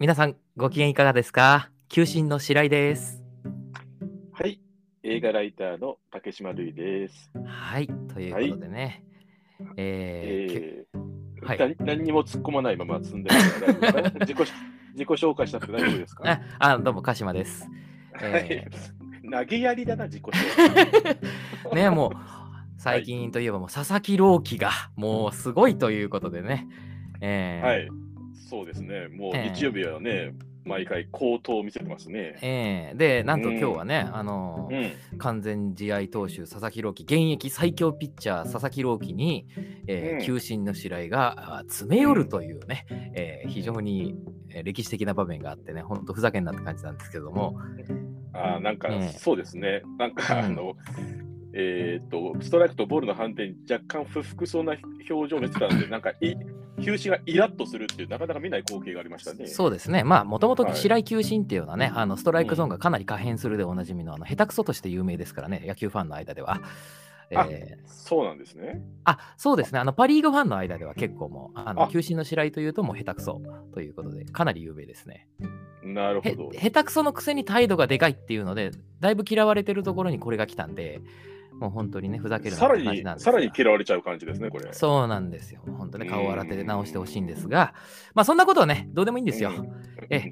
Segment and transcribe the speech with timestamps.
[0.00, 1.70] 皆さんご機嫌いかがですか？
[1.88, 3.22] 求心の白井です。
[4.32, 4.60] はい、
[5.02, 7.30] 映画ライターの竹島るいです。
[7.44, 9.04] はい、ということでね。
[9.76, 11.00] えーえー
[11.42, 13.30] はいな何にも突っ込まないまま積んで
[14.20, 14.36] 自己
[14.92, 16.22] 自己紹介したって大丈夫ですか？
[16.58, 17.66] ああ、どうも、鹿島です。
[18.20, 18.70] えはい。
[19.30, 20.32] 投げやりだな、自己紹
[21.72, 21.72] 介。
[21.74, 22.12] ね、もう、
[22.76, 26.68] 最近といえばもう佐々木朗希がもうすごいということでね。
[27.22, 27.88] えーはい。
[28.50, 29.06] そうですね。
[29.08, 30.32] もうええ日曜日はね、
[30.64, 32.36] 毎回高騰を見せてますね。
[32.42, 35.18] えーで、なんとうん今日はね、あのうーん。
[35.18, 39.46] 完全試合投手、佐々木朗希、現役最強ピッチャー、佐々木朗希に、
[39.86, 44.16] えーうん球審の白井があ詰め寄るというね、えー非常に
[44.50, 47.56] えー歴史的な場面があってね、ほんとふざけんなって感じなんですけども、
[48.34, 49.82] あーなんか、ええそうですね。
[49.98, 50.74] なんか、うんあの、
[51.52, 54.76] えーっと、ストライクとボールの判定に若干不服そうな
[55.10, 56.34] 表情を見せたので、なんかい、
[56.80, 59.46] 球種がイラッとするっていう、なかなか見ない光景がありましたね。
[59.46, 66.60] そうですね、まあ、もともとはい白井球審っていうのはね、あのストライクゾーンがかなり可変するでおなじみの、あの下手くそとして有名ですからね、野球ファンの間では。
[67.32, 68.82] あえーそうなんですね。
[69.04, 73.40] あそうですねあの、パ・リーグファンの間では結構もう、あのあ球審の白井というともう下手くそ
[73.72, 75.28] ということで、かなり有名ですね。
[75.84, 76.50] へなるほど。
[76.52, 81.00] 下手くそのくせに態度がでかいっていうので、だいぶ嫌われてるところにこれが来たんで、
[81.60, 84.72] もう本当にね、ふざけるさらに感じなんですさらにが嫌われちゃう感じですね、これ。
[84.72, 85.60] そうなんですよ。
[85.76, 87.74] 本当ね、顔を洗って直してほしいんですが、
[88.14, 89.52] まあそんなことはね、どうでもいいんですよ。
[90.08, 90.30] え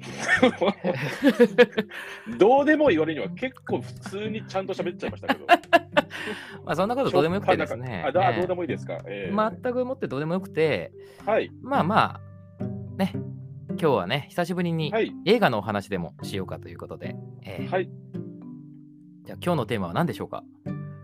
[2.37, 5.45] どうでも言われるには結構普通にちゃんと喋っちゃいましたけど。
[6.65, 8.03] まあそんなことどうでもよくてですね。
[8.05, 8.97] あどうでもいいですか？
[9.07, 10.91] えー全くもってどうでもよくて、
[11.25, 11.51] はい。
[11.61, 12.19] まあま
[12.59, 12.63] あ、
[12.97, 13.13] ね、
[13.69, 15.13] 今日はね、久しぶりにはい。
[15.25, 17.89] 映画のお話でもしようかということで、えーはい。
[19.25, 20.43] じゃあ今日のテーマは何でしょうか？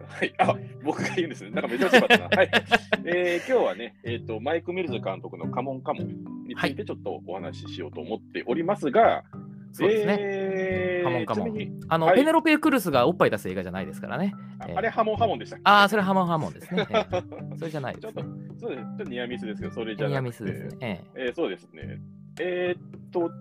[0.07, 0.33] はい。
[0.37, 1.51] あ、僕が言うんですね。
[1.51, 2.37] なんかめちゃめちゃよかったな。
[2.37, 2.49] はい。
[3.05, 6.07] えー今日はね、えっ、と、マイク・ミルズ監督のカモンカモン
[6.47, 9.23] についてちょっとお話ししようと思っておりますが、
[9.71, 10.17] そうですね。
[10.19, 14.33] えーカモンカモンあの、はいペネロペ・クルスがおっぱい出す映画じゃないですからね。
[14.67, 16.87] えーああれ、ハモンハモンでしたああ、それハモンハモンですね。
[16.89, 18.83] えー それじゃないですちょっとね。、そうです。
[18.83, 20.11] ちょっとニアミスですけど、それじゃなくて。
[20.11, 20.77] ニアミスですね。
[21.15, 21.99] ええーそうですね。
[22.39, 23.31] えーっと、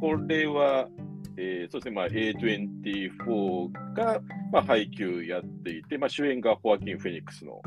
[0.00, 0.88] これは、
[1.36, 4.20] えーそうですね、まあ、A24 が、
[4.52, 7.60] まあ、配給やっていて、まあ、主演がホアキン・フェニックスの、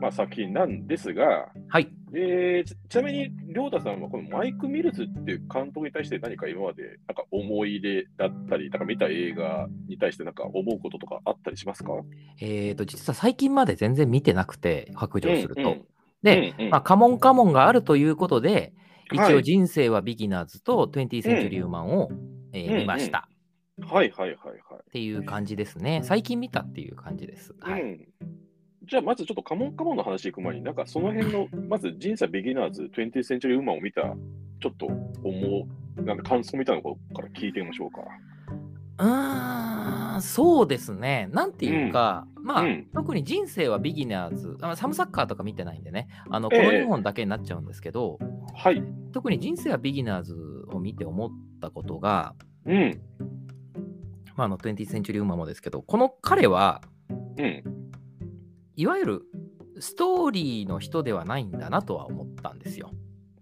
[0.00, 1.88] まあ、作品なんですが、ーはい。
[2.14, 11.92] えーちちなみに、亮太さんはこのマイク・ミルズっていう監督に対して何か今までなんか思い入れだったり、なんか見た映画に対してなんか思うこととかあったりしますか？
[12.40, 15.60] えーと、実は最近まで全然見てなくて、白状すると。
[15.62, 15.84] うんうん
[16.22, 16.70] で、うんうん。
[16.70, 18.72] まあ、カモンカモンがあるということで、
[19.10, 19.34] 一はい。
[19.34, 22.10] 応人生はビギナーズと 20th Century Woman を、
[22.52, 23.28] えーうん見ました
[23.80, 24.56] はいはいはいはい。
[24.80, 26.02] っていう感じですね。
[26.04, 27.54] 最近見たっていう感じです。
[27.60, 27.82] はい。
[27.82, 28.06] うん、
[28.86, 34.02] じゃあ、まずちょっとカモンカモンの話行く前に、なんかその辺の、まず人生ビギナーズ、20th Century Woman を見た、
[34.60, 38.02] ちょっと思う、なんか感想みたいなのから聞いてみましょうか。
[38.98, 41.28] うーん、そうですね。
[41.32, 48.18] なんていうか、まあ、うん特に人生はビギナーズ、あサムサッカーとか見てないんでね、あのこええの2本だけになっちゃうんですけど、
[48.54, 48.82] はい。
[49.12, 50.34] 特に人生はビギナーズ
[50.76, 52.34] を見て思ったことが、
[52.66, 53.00] うん。
[54.36, 56.82] まあ、あの 20th Century Woman もですけど、この彼は、
[57.38, 57.62] うん。
[58.76, 59.22] いわゆる
[59.80, 62.90] ストーリーの人ではないんだなとは思ったんですよ。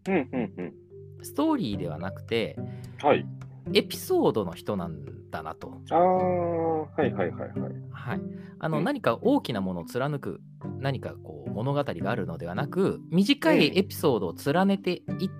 [0.09, 0.15] うん。
[0.15, 0.53] うん。
[0.57, 0.75] うん。
[1.23, 2.57] ストーリーではなくて、
[3.03, 3.27] はい。
[3.73, 5.81] エピソードの人なんだなと。
[5.91, 7.91] ああ、はいはいはいはい。
[7.93, 8.21] はい、
[8.59, 10.41] あのうん何か大きなものを貫く
[10.79, 15.40] 何かこう物語があるのではなく短いエピソードを連ねていって、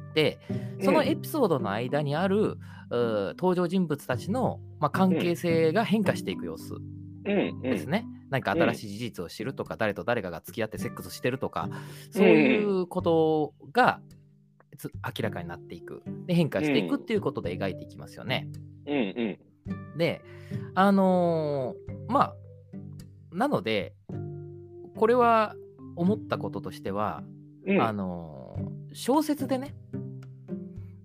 [0.81, 2.57] そのエピソードの間にある、
[2.91, 6.75] 登場人物たちの、まあ、関係性が変化していく様子。
[7.63, 8.07] ですね。
[8.31, 11.69] 何か新しい事実を知るとか、誰と誰かが付き合ってセックスしてるとか
[12.11, 14.01] そういうことが
[14.79, 18.49] つ明らかになっていくで変化していくっていうことで描いていきますよね。
[18.87, 19.39] うん。
[19.69, 19.99] うん。
[19.99, 20.23] で、
[20.75, 22.35] あのーまあ、
[23.33, 23.95] なので、
[24.97, 25.55] これは
[25.97, 27.23] 思ったこととしては、
[27.67, 27.83] うん。
[27.83, 28.40] あのー
[28.93, 29.75] 小説でね、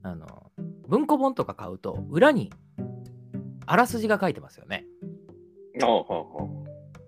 [0.02, 0.52] あの
[0.88, 2.52] 文庫本とか買うと、裏に
[3.66, 4.86] あらすじが書いてますよね。
[5.82, 6.50] ああ、はあ、は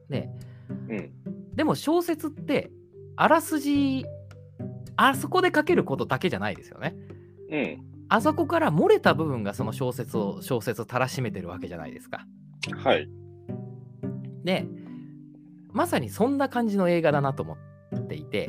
[0.09, 0.29] で、
[0.69, 0.73] あ。
[0.89, 1.11] うん。
[1.55, 2.71] でも小説って、
[3.15, 4.05] あらすじ、
[4.95, 6.95] あそこで書けることだけじゃないですよね。
[7.51, 7.83] うん。
[8.09, 12.25] あそこから漏れた部分がその小説を、小説をたらしめてるわけじゃないですか。
[12.83, 13.09] はい。
[14.44, 14.65] で、
[15.71, 17.57] まさにそんな感じの映画だなと思
[17.95, 18.47] っていて、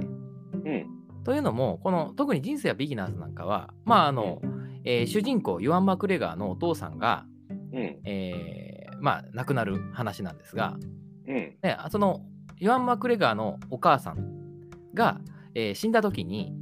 [0.65, 0.87] うん。
[1.29, 4.41] というのも、この特に人生はビギナーズなんかは、まああの、
[4.87, 7.27] えー主人公、ユアン・マクレガーのお父さんが、
[7.71, 7.99] うん。
[8.07, 10.79] えーまあ亡くなる話なんですが、
[11.27, 11.35] うん。
[11.61, 12.23] でその
[12.57, 15.21] ユアン・マクレガーのお母さんが、
[15.55, 16.55] えー死んだ時に、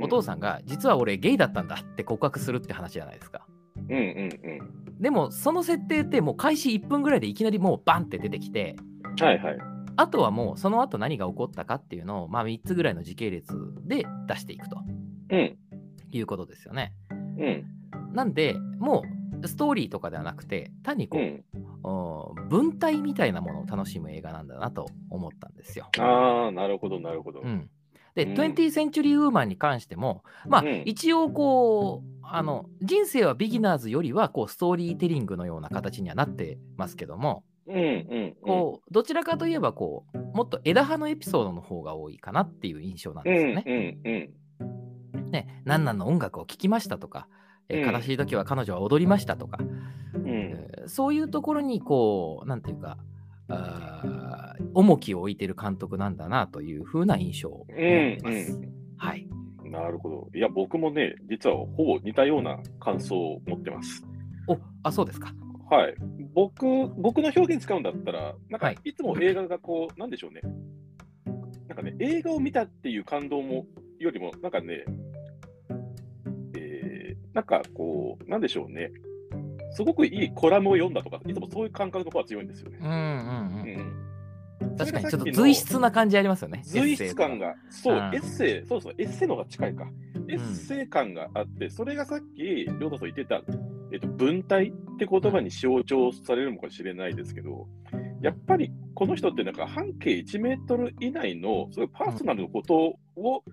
[0.00, 3.44] お父さんが、実は俺ゲイだったんだって告白するって話じゃないですか。
[3.76, 9.24] うんうんでもその設定ってもう開始1分ぐらいでいきなりもうバンって出てきてうん。
[9.24, 9.71] はいはい。
[9.96, 13.54] あとはもうその後何が起こったかっていうのを、まあ、3つぐらいの時系列
[13.84, 14.78] で出していくと
[15.30, 15.58] うん。
[16.10, 16.92] いうことですよね。
[17.10, 17.66] うん。
[18.14, 19.02] なんでも
[19.42, 21.26] うストーリーとかではなくて単にこう、うん。
[21.26, 21.62] うん
[22.48, 25.88] 文体みたいなものを楽しむ映画なんだなと思ったんですよ。
[25.98, 27.40] ああ、なるほど、なるほど。
[27.40, 27.68] うん、
[28.14, 38.36] で、うん 20th Century Woman に関しても、まあ、うん一応こうあの人生はビギナーズよりはこうストーリーテリングのような形にはなってますけども、うんうん。
[38.42, 43.64] こうどちらかといえばこうもっと枝葉のエピソードの方が多いかなっていう印象なんうんですよね。
[43.66, 45.30] うんうん。
[45.30, 47.28] ね、何々の音楽を聴きましたとか、
[47.68, 49.58] えうん悲しい時は彼女は踊りましたとか、
[50.14, 52.98] うんえーそういうところにこう、なんていうか、
[53.48, 58.60] あー重きを置いてる監督なんだなというふうな印象を持ってます。
[58.96, 59.28] はい。
[59.64, 60.28] なるほど。
[60.34, 64.04] いや、僕もね、実はほぼ似たような感想を持ってます。
[64.48, 65.32] おあ、そうですか。
[65.72, 65.94] はい。
[66.34, 66.66] 僕、
[66.98, 70.42] 僕の表現使うんだったら、なんかはいいつも映画がこう、なんでしょうね。
[71.66, 73.64] なんかね、映画を見たっていう感動も
[73.98, 74.84] よりも、なんかね、
[76.54, 78.92] えー、なんかこう、なんでしょうね。
[79.70, 82.84] すごくいいコラムを読んだとか、いつもそういう感覚の方が強いんですよねう。
[82.84, 83.62] んうんう
[84.60, 84.72] うん。
[84.74, 84.76] ん。
[84.76, 86.60] 確かにちょっと随筆な感じありますよね。
[86.66, 87.46] 随筆感が。
[87.46, 89.90] が、そう、うんエッセイ、そうそう、エッセイの方が近いか。
[90.28, 93.40] エッセイ感があって、それがさっき、りょうたさん言ってた、
[93.92, 97.68] えっと、文体って言葉に象徴されるのかもしれないですけど、
[98.22, 103.44] やっぱりこの人ってなんか半径1メートル以内の、すごいパーソナルのことを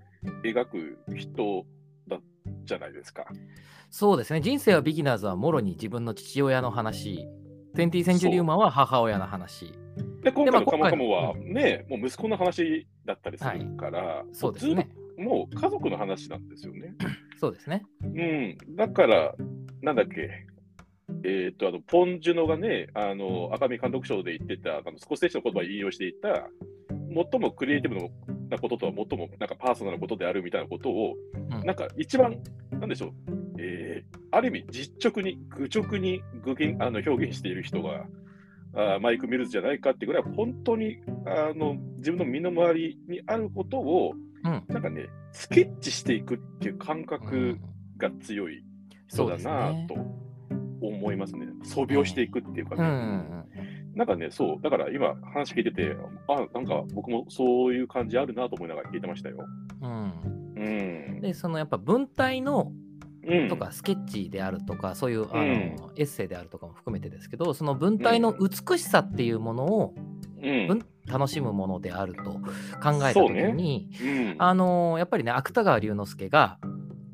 [0.44, 1.66] 描く人
[2.08, 2.20] だ
[2.64, 3.26] じゃないですか。
[3.90, 4.40] そうですね。
[4.40, 7.28] 人生はビギナーズはもろに自分の父親の話、
[7.76, 9.74] 20th Century Woman は母親の話。
[10.24, 14.90] で、今回のカモカモ今は回ね、もう息子の話だったりするから、そうですね。
[15.18, 16.94] もう家族の話なんですよね。
[17.40, 17.84] そうですね。
[18.04, 19.36] うん、だから、
[19.82, 20.46] なんだっけ、
[21.24, 26.48] えっ、と、あの、ポン・ジュノがね、あの、赤見監督賞で言ってた、あのスコセッシの言葉を引用していた、
[27.32, 28.10] 最もクリエイティブ
[28.50, 31.66] なこととは最もなんかパーソナルなことであるみたいなことを、うん。
[31.66, 32.38] なんか一番、
[32.72, 33.12] なんでしょう、
[33.60, 38.06] えーある意味実直に、愚直に具現あの表現している人が、
[38.76, 44.64] あーマイク・ミルズじゃないかっていうぐらい、本当にあの自分の身の回りにあることを、うん。
[44.68, 47.62] なんかね、スケッチしていくっていう感う覚ん
[47.98, 48.64] が強い
[49.10, 49.96] 人だなねと
[50.82, 51.48] 思いますね。
[51.64, 53.66] 素描していくっていうかうんうね。
[53.66, 53.94] ん。
[53.96, 55.98] なんかね、そう、だから今話聞いてて、
[56.28, 59.46] あ、なんか僕もそういう感じあるなと思いながら聞いてましたよ。
[59.82, 59.92] うん。
[59.92, 60.14] うん。
[60.56, 61.22] うん。
[61.22, 62.72] で、そのやっぱ文体の
[63.28, 63.50] うん。
[63.50, 65.50] とかスケッチであるとか、そういうあの、うん。
[65.52, 69.96] エッセイであるとかも含めてですけど、その文体の美しさっていうものを、
[70.42, 70.68] うん。
[70.68, 72.40] 文楽しむものであると考
[73.04, 74.36] えた時に、うん。
[74.38, 76.60] あのやっぱりね芥川龍之介が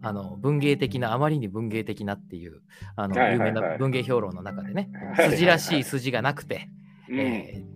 [0.07, 2.61] あの文芸的なあまりに文芸的なっていう
[2.95, 3.53] あの有はいはいはい。
[3.53, 6.69] 名な文芸評論の中でねはい筋らしい筋がなくて、
[7.09, 7.19] うん。
[7.19, 7.75] えー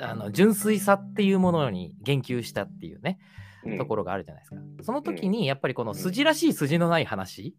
[0.00, 3.18] あの純粋さっていうものに言及したっていうね
[3.64, 3.78] うん。
[3.78, 4.56] ところがあるじゃないですか。
[4.82, 7.56] その時にやっぱりこの筋らしい筋のない話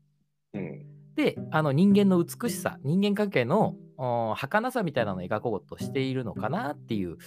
[0.53, 0.85] うん。
[1.15, 7.17] であの人間の美しさ人間関係のお儚さみたいなのを描こうとしているのかなっていう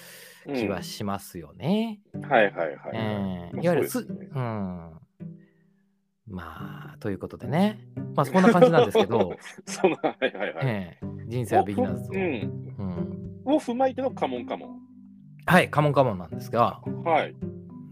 [0.54, 2.00] 気はしますよね。
[2.28, 2.78] はいはいはい。
[2.94, 4.28] えーまあいわゆるすね。
[4.34, 4.90] うん。
[6.30, 7.78] まあ、ということでね。
[8.14, 10.64] まあ、そんな感じなんですけど、 そのはいはいはい。
[10.64, 12.22] えー人生はビギナーズと、うん。
[12.78, 12.82] う
[13.52, 13.54] ん。
[13.54, 14.78] を踏まえてのカモンカモン。
[15.44, 17.34] はい、カモンカモンなんですが、はい。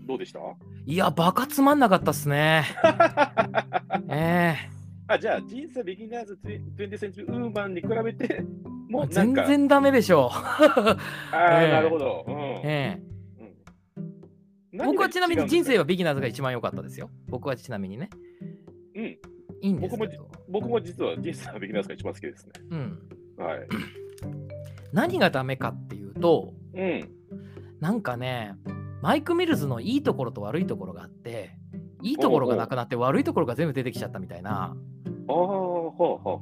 [0.06, 0.40] どうでした？
[0.86, 2.64] いや、バカつまんなかったっすね。
[4.08, 4.54] え
[5.08, 10.36] あじゃあ、人生ビギナーズ20センチウーマンに比べて、ーもうなん全か、然ダメでしょう。
[10.36, 10.96] あ
[11.32, 12.24] あ、 ええなるほど。
[12.26, 13.00] うんえ
[14.72, 17.10] うんー僕はちなみに人生ははビギナーズが一番良かったですよ。
[17.28, 18.08] 僕はちなみにね。
[19.66, 19.70] うん。
[19.70, 20.28] いいんですけど。
[20.48, 22.52] 僕も実は人生はビギナーズが一番好きですね。
[22.70, 22.98] うん。
[23.36, 23.68] はい。
[24.92, 27.08] 何がダメかっていうと、うん。
[27.80, 28.54] なんかね、
[29.02, 31.50] マイク・ミルズのいいところと悪いところがあって、
[32.02, 34.76] いいところがなくなって悪いところが全部出てきちゃったみたいな。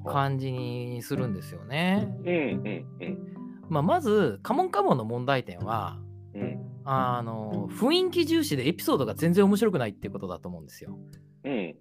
[0.07, 2.07] 感じにするんですよね。
[2.25, 3.35] うんうんうん
[3.69, 5.99] まあ、まず、カモンカモンの問題点は、
[6.35, 10.99] うんあの雰囲気重視でエピソードが全然面白くないっていうことだと思うんですよ。
[11.45, 11.75] うんうん。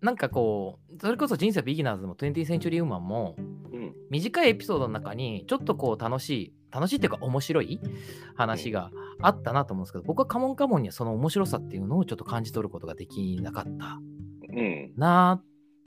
[0.00, 3.36] なんかこう、それこそ人生ビギナーズも 20th Century Woman も
[3.72, 7.80] うん短いエピソードの中にちょっとこう楽しい、楽しいっていうか面白い
[8.36, 8.90] 話が
[9.20, 14.00] あったなと思うんですけど、僕はカモンカモンにはその面白さっていうのをちょっと感じ取ることができなかった
[14.50, 15.42] うんな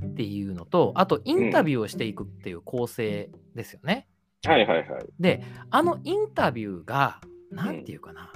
[0.05, 4.07] っていうのと、あとインタビューをしていくっていう構成ですよね。
[4.45, 5.05] はいはいはい。
[5.19, 8.31] で、あのインタビューが、なんていうかな、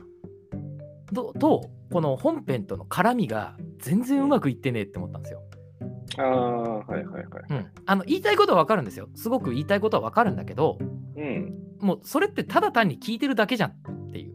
[1.12, 5.42] どと、この本編との絡みが全然うまくいってねえって思ったんですよ。
[6.18, 7.26] ああ、はいはいはい。
[7.50, 9.10] うん、あの言いたいことは分かるんですよ。
[9.16, 10.78] すごく言いたいことは分かるんだけど、
[11.18, 11.54] うん。
[11.80, 14.34] もうそれってただ単に聞いてるだけじゃんっていう。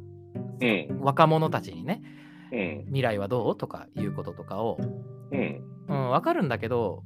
[0.90, 1.00] うん。
[1.00, 2.02] 若者たちにね、
[2.52, 2.84] うん。
[2.86, 4.78] 未来はどうとかいうこととかを、
[5.32, 5.64] うん。
[5.88, 7.04] うん、分かるんだけど、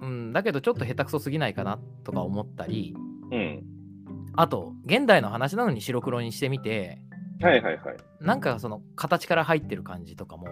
[0.00, 2.94] うん、だけどちょっと下手くそすぎないかなとか思ったり、
[3.30, 3.64] うん。
[4.36, 7.00] あと、現代の話なのに白黒にしてみて、
[7.40, 7.96] はいはいはい。
[8.20, 10.46] なんかその形から入ってる感じとかも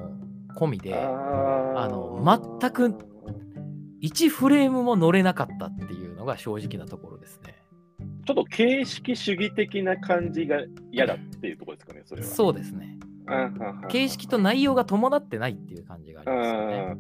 [0.56, 3.11] 込みで、ああの全く
[4.02, 7.62] 1フレームも乗れなかったっていうのが正直なところですね。
[8.26, 10.58] ちょっと形式主義的な感じが
[10.90, 12.28] 嫌だっていうところですかね、それは。
[12.28, 12.98] そうですね。
[13.88, 16.96] 形式と内容が伴ってないっていう感じがありますよね。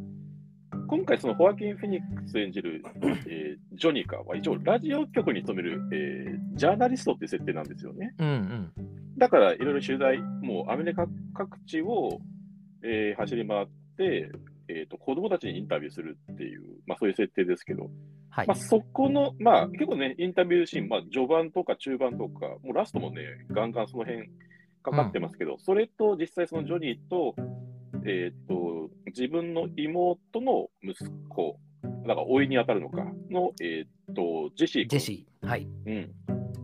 [0.86, 2.82] 今回、そのホアキン・フェニックス演じる、
[3.26, 8.14] えージョニカは一応ラジオ局に勤める、えージャーナリストっていう設定なんですよね。
[8.18, 8.72] うんうん。
[9.18, 12.20] だからいろいろ取材、もうアメリカ各地を、
[12.84, 13.66] えー走り回っ
[13.96, 14.30] て、
[14.68, 17.90] えー、と子供たちにインタビューするっていう、まあ、そういう設定ですけど、
[18.30, 18.56] はいまあ、。
[18.56, 24.28] そこの、まあ、結構ね、インタビューシーン、まあ、序盤とか中盤とか、もうラストもね、ガンガンその辺
[24.82, 27.34] かかってますけど、それと実際そのジョニーと、
[28.04, 31.58] えっ、と、自分の妹の息子、
[32.06, 35.46] だから甥に当たるのか、の、えっ、と、ジェシー君ジェシー。
[35.46, 35.68] はい。
[35.86, 36.12] うん、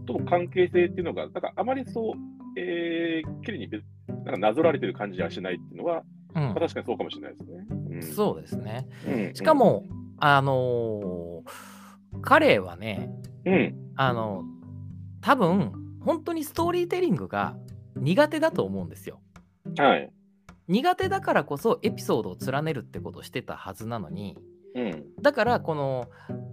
[0.07, 2.15] との関係性っていうのが、なんかあまりそう、
[2.57, 3.85] えー、きれいに別
[4.29, 6.03] なんかなぞられてる感じはしないっていうのは、
[6.35, 7.65] うんまあ、確かにそうかもしれないですね。
[8.01, 8.89] うん、そうですね。
[9.07, 9.35] うん。
[9.35, 9.85] しかも、
[10.19, 11.79] あのー
[12.23, 13.11] 彼はね、
[13.45, 14.45] うん、あの
[15.21, 17.57] 多分本当にストーリーテリングが
[17.97, 19.21] 苦手だと思うんですよ。
[19.77, 20.11] はい。
[20.69, 24.37] 苦手だからこそエピソードを連ねるってことをしてたはずなのに、
[24.75, 26.09] うん、だからこの、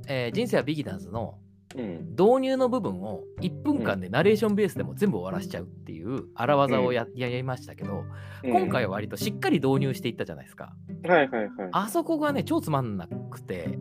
[0.07, 1.37] えー人生はビギナーズの
[1.77, 8.05] うん、導入の部分を1分間でナレーションベースでも全部終わらしちゃうっていう荒技をや,、やりましたけど、
[8.44, 10.74] 今回は割としっかり導入していったじゃないですか。
[11.08, 11.50] はいはいはい。
[11.72, 13.77] あそこがね、超つまんなくて、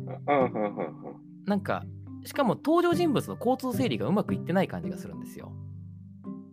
[1.47, 1.85] なんか、
[2.25, 5.53] しかも登場人物の交通整理がうまくいってない感じがするんですよ。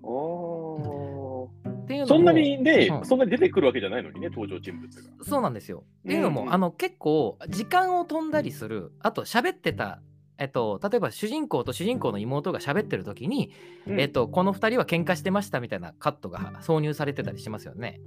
[0.04, 1.50] お
[1.82, 5.24] っていうのもそんなにね、うんそんなに出てくるわけじゃないのにね、登場人物が。
[5.24, 5.84] そうなんですよ。
[6.06, 10.02] っていうのも、うんあの結構時間を飛んだりする、あと喋ってた、
[10.42, 13.52] えっと、例えば主人公と主人公の妹が喋ってる時に、
[13.86, 14.02] うん。
[14.02, 18.02] えっと、この2人は喧嘩してましたみたいなカットが挿入されてたりしますよね。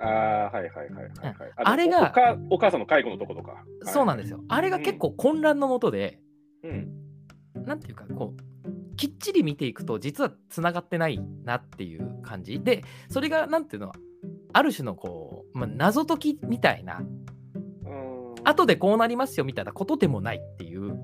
[0.00, 1.10] ああ、はいはいはいはい、はい。
[1.22, 1.28] うん。
[1.28, 2.12] のあれが
[2.50, 3.64] おお母さんの介護のとことか。
[3.84, 4.40] そうなんですよ。
[4.48, 6.18] あれが結構混乱のもとで、
[6.64, 6.88] うん。
[7.64, 12.58] なんていうか、こう、きっちり見ていくと、実はつながってないなっていう感じ。
[12.58, 13.92] で、それが、なんていうの、
[14.52, 17.00] ある種のこう、まあ、謎解きみたいな、
[17.84, 18.34] うん。
[18.42, 20.98] 後でこうなりますよみたいなことでもないっていう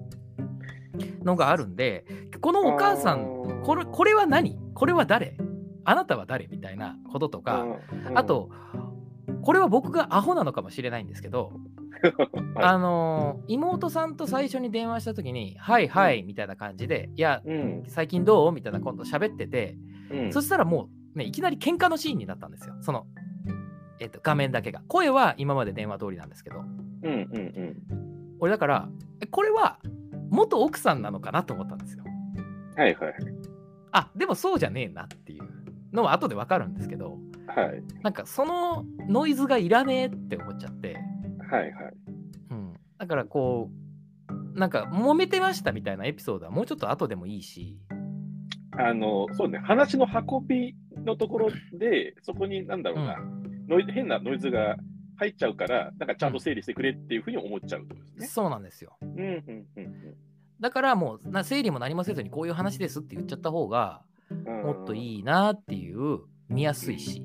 [1.23, 2.05] のがあるんで、
[2.41, 4.59] このお母さん、これこれは何？
[4.75, 5.37] これは誰？
[5.85, 6.47] あなたは誰？
[6.51, 7.65] みたいなこととか、
[8.09, 8.19] うん。
[8.19, 8.51] あ、と、
[9.43, 11.53] これは僕がアホなのかもしれないんですけど、
[12.55, 12.65] はい。
[12.65, 17.83] あのー妹さんと最初に電話した時に「はいはい」みたいな感じで「いやうん。
[17.87, 19.77] 最近どう?」みたいな今度喋ってて、
[20.11, 20.33] うん。
[20.33, 22.75] そしたらもう、ね、いきなり喧嘩のシーンになったんですよ。
[22.81, 23.07] その、
[24.01, 24.83] えっと画面だけが。
[24.89, 26.61] 声は今まで電話通りなんですけど。
[26.61, 26.67] うん
[27.05, 27.77] うんうん。
[28.41, 28.89] 俺だから
[29.21, 29.79] えこれは
[30.33, 32.05] 元奥さんなのかなと思ったんですよ。
[32.77, 33.15] はいはい。
[33.93, 35.43] あでもそうじゃねえなっていう
[35.93, 37.83] のは後でわかるんですけどはい。
[38.03, 40.97] なんかそのノイズがいらねえって思っちゃって、
[41.51, 41.73] はいはい。
[42.51, 43.71] うん、だからこ
[44.55, 47.79] うなんか揉めてましたみたいなエピソードはもうちょっと後でもいいし。
[48.79, 49.59] あのそうね。
[49.59, 50.75] 話の運び
[51.05, 53.19] のところでそこになんだろうな、
[53.69, 54.77] ノイ変なノイズが
[55.17, 58.27] 入っちゃうからなんかちゃんと整理してくれっていうふうに思っちゃうとですね。
[58.27, 58.97] そうなんですよ。
[59.03, 60.12] うんうんうん
[60.63, 67.21] だからもうな整理も何もせずにこういう話ですって言っちゃった方がうんもっといいなっていう見やすいし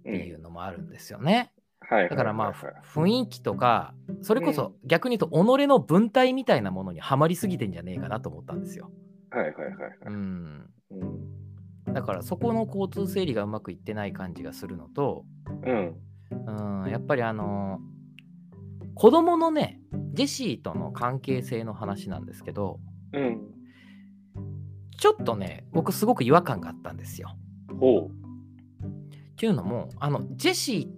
[0.00, 1.52] っていうのもあるんですよね。
[1.80, 8.90] はいだからまあ雰囲気とかそれこそ逆に言うと己の文体みたいなものにはまりすぎてんじゃねえかなと思ったんですよ。
[9.30, 9.74] はいはいはい。
[10.06, 10.70] うん
[11.92, 15.26] だからそこの交通整理がうまくいってない感じがするのと、
[15.66, 15.94] うん
[16.84, 17.78] うん、やっぱりあの
[18.94, 19.80] 子供のね
[20.14, 22.80] ジェシーとの関係性の話なんですけど
[23.12, 23.40] うん。
[24.96, 27.36] ちょっとね僕すごく違和感があったんですよ。
[27.78, 30.88] ほっていうのもあのジェシ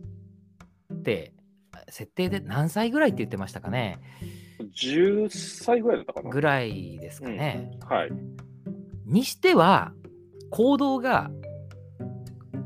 [0.91, 1.33] ーって
[1.89, 3.99] 設定で何歳ぐらいって言ってましたかね？
[4.61, 6.31] う10歳ぐらいだったかな。
[6.31, 7.71] ぐらいですかね。
[7.89, 8.11] はい。
[9.07, 9.93] にしては
[10.51, 11.31] 行動が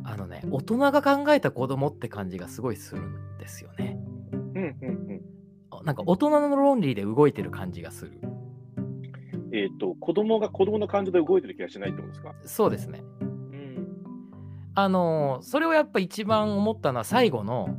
[0.05, 3.99] あのね大人が考えた子供って感じがすごいするんですよね。
[4.33, 5.10] うんうん
[5.81, 8.21] うんなんか大人の論理で動いてる感じがする。
[9.53, 12.35] えっ、と子供が子供の感情で動いてる気がしないってことですか？
[12.45, 13.03] そうですね。
[13.21, 13.89] うん
[14.75, 17.75] あのーそれをやっぱ一番思ったのは最後の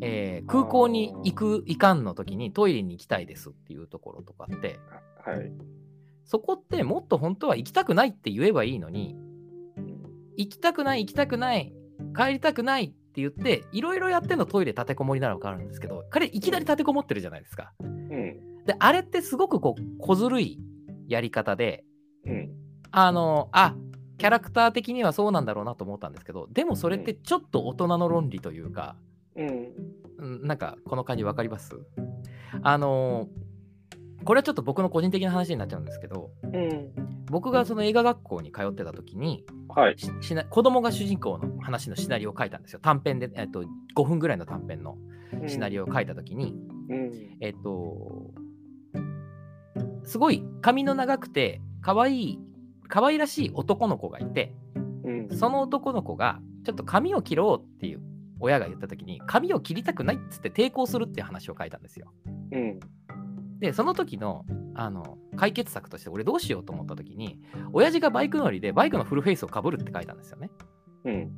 [0.00, 4.78] えー空港に行く、行かんの時にトイレに行きたいですっていうところとかって、
[5.24, 5.52] はい。
[6.24, 9.16] そこってもっと本当は行きたくないって言えばいいのに、
[10.36, 11.74] 行きたくない、行きたくない、
[12.16, 17.72] 帰りたくないって言って、いろいろやってんのトイレ立てこもりなら分かるんですけど、彼いきなり立てこもってるじゃないですか。
[17.80, 18.64] うん。
[18.64, 20.58] で、あれってすごくこう、小ずるい
[21.06, 21.84] やり方で、
[22.26, 22.50] うん。
[22.90, 23.76] あの、あ、
[24.18, 28.96] キャラクター的にはそうなんだろうなと思ったんですけど、でもそれってちょっと大人の論理というか、
[29.36, 29.48] うん。
[30.18, 31.76] うんなんかこの感じ分かります？
[32.62, 33.28] あの
[34.24, 36.92] これはちょっと僕の個人的な話になっちゃうんですけど、うん。
[37.26, 39.98] 僕がその映画学校に通ってた時に、はい。
[39.98, 42.80] ししな子供が主人公の話のシナリオを書いたんですよ。
[42.82, 43.64] 短編で、えっと、
[43.96, 44.96] 5分ぐらいの短編の
[45.46, 46.54] シナリオを書いた時に、
[46.88, 47.12] うん。
[47.40, 48.32] えっと、
[50.04, 52.38] すごい髪の長くて、可愛い、
[52.88, 54.54] 可愛らしい男の子がいて、
[55.04, 55.28] うん。
[55.36, 58.00] その男の子が、ちょっと髪を切ろうっていう
[58.40, 62.12] 親が言った時に、髪を切りたくないっつって抵抗するっていう話を書いたんですよ。
[62.52, 62.80] うん。
[63.64, 64.44] で、その時の、
[64.74, 67.40] あの、解決策として、俺どうしようと思った時に、
[67.72, 70.50] 親父がバイク乗りで、バイクのフルフェイスをかぶるって書いたんですよね。
[71.04, 71.32] うん。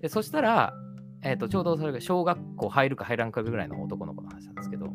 [0.00, 0.74] で、そしたら、
[1.22, 4.92] えっ、と、ちょうどそれが小学校入るか入らんかぐらいの男の子の話なんですけど、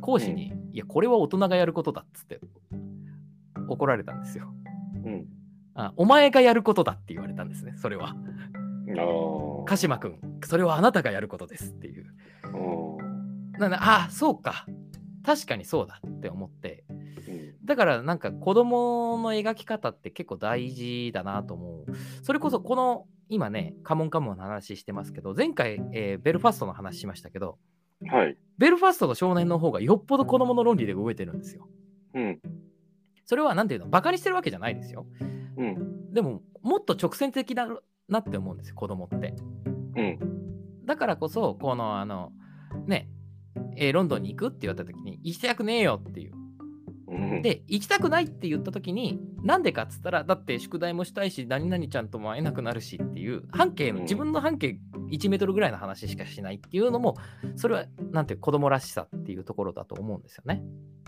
[0.00, 2.40] 講師に、いや、これは大人がやることだっつって
[3.68, 4.54] 怒られたんですよ。
[5.04, 5.26] うん。
[5.74, 8.16] あお前がやることだって言われたんですね、それは。
[9.66, 12.06] 鹿島君、それはあなたがやることですっていう。
[12.54, 13.60] うん。
[13.60, 14.64] なんで、ああ、そうか。
[15.24, 16.84] 確かにそうだって思って。
[16.88, 17.54] うん。
[17.64, 21.86] だからなんか子供の描き方って結構大事だなと思う。
[22.22, 27.58] それこそこの今ね、カモンカモンの話してますけど、前回、えーベルファストの話しましたけど、
[28.08, 28.36] はい。
[28.58, 31.68] ベルファストの少年の方がよっぽど子供の論理で動いてるんですよ。
[32.14, 32.40] うん。
[33.24, 35.06] それは何ていうの、バカにしてるわけじゃないですよ。
[35.56, 36.12] うん。
[36.12, 37.68] でも、もっと直線的だ
[38.08, 39.34] なって思うんですよ、子供って。
[39.96, 40.18] うん。
[40.84, 42.32] だからこそ、この、あの、
[42.86, 43.08] ね、
[43.76, 46.32] えーロンドンに行くって言われた時に、行きたくねえよっていう。
[47.08, 47.42] うん。
[47.42, 54.78] で、行きたくないって言った時に、なんでかっつったら、だって宿題もしたいし、何々ちゃんとも会えなくなるしっていう、半径の、うん自分の半径
[55.10, 57.16] 1メートルぐらいの話しかしないっていうのも、
[57.56, 60.62] それは、なんて子供らしさっていうところだと思うんですよね。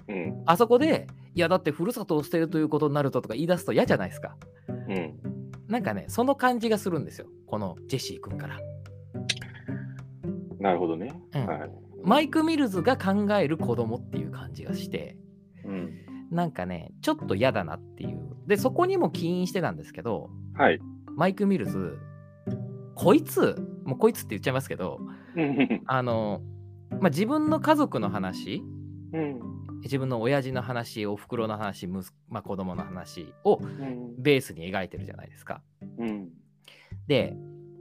[0.09, 0.43] うん。
[0.47, 4.37] あそこで、いや、だってふるさとを捨てるということになるととか言い出すと嫌じゃないですか。
[4.69, 5.15] うん。
[5.69, 8.59] なんかね、その感じがするんですよ、このジェシー君から。
[10.59, 11.13] なるほどね。
[11.35, 11.84] うんはい。
[12.05, 15.17] マイク・ミルズが考える子供っていう感じがして、
[15.65, 15.91] うん。
[16.31, 18.21] なんかね、ちょっと嫌だなっていう。
[18.47, 20.79] で、そこにも起因してたんですけど、はい。
[21.17, 21.99] マイク・ミルズ、
[22.95, 25.01] こいつ、もうこいつって言っちゃいますけど、
[25.37, 25.83] うん。
[25.87, 26.43] あの、
[26.91, 28.63] まあ、自分の家族の話、
[29.13, 29.41] うん。
[29.83, 34.23] 自分の親父の話、お袋の話、息まあ、子供の話をうん。
[34.23, 35.63] ベースに描いてるじゃないですか。
[35.99, 36.29] うん。
[37.07, 37.35] で、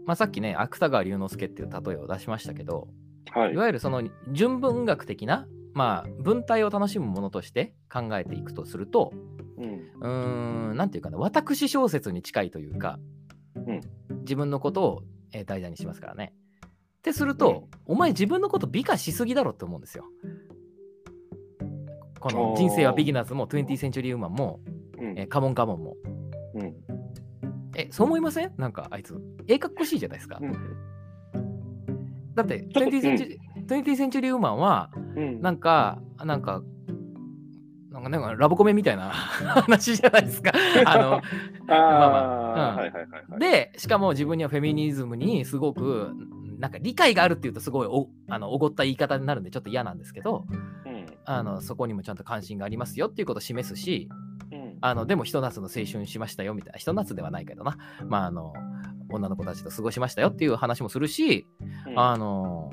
[0.05, 2.87] まあ、さっきね、芥川龍之介っていう例えを出しましたけど、
[3.35, 3.57] はいい。
[3.57, 9.11] わゆるその純文学的な、まあ、文体を楽しむものとして考えていくとすると、
[9.57, 9.91] うん。
[10.01, 12.99] うーん、なんていうかな、私小説に近いというか、
[13.55, 13.81] うん
[14.21, 16.33] 自分のことを、えー題材にしますからね。
[16.67, 16.69] っ
[17.01, 20.05] てすると、お前自分のこと美化しすぎだろって思うんですよ。
[22.19, 24.59] この人生はビギナーズも 20th Century Woman も、
[24.97, 25.95] うんえーカモンカモンも。
[26.55, 26.73] うん。
[27.75, 28.53] え、そう思いません？
[28.57, 29.15] なんかあいつ、
[29.47, 30.39] ええかっこしいじゃないですか。
[30.41, 30.53] うん。
[32.35, 35.41] だってちょっと 20th Century,、20th Century Woman は、うん。
[35.41, 36.61] なんか、なんか、
[37.91, 40.51] なんかなんかラブコメみたいな話じゃないですか。
[40.85, 41.21] あの、あ
[41.67, 43.39] まああ、うんはいはいはいはい。
[43.39, 46.11] で、しかも自分にはフェミニズムにすごく、
[46.57, 50.45] なんか理解があるっていうとすごいおあのおごった言い方になるんでちょっと嫌なんですけど、
[50.85, 51.05] うん。
[51.25, 54.09] あのそこにもちゃんと関心がありますよっていうことを示すし、
[54.51, 54.77] うん。
[54.81, 58.53] あのでもひと夏の青春しましたよみたいな、ひと夏ではないけどな、まああの、
[59.15, 61.47] 女の子たちと過ごしましたよっていう話もするし、
[61.95, 62.71] あの、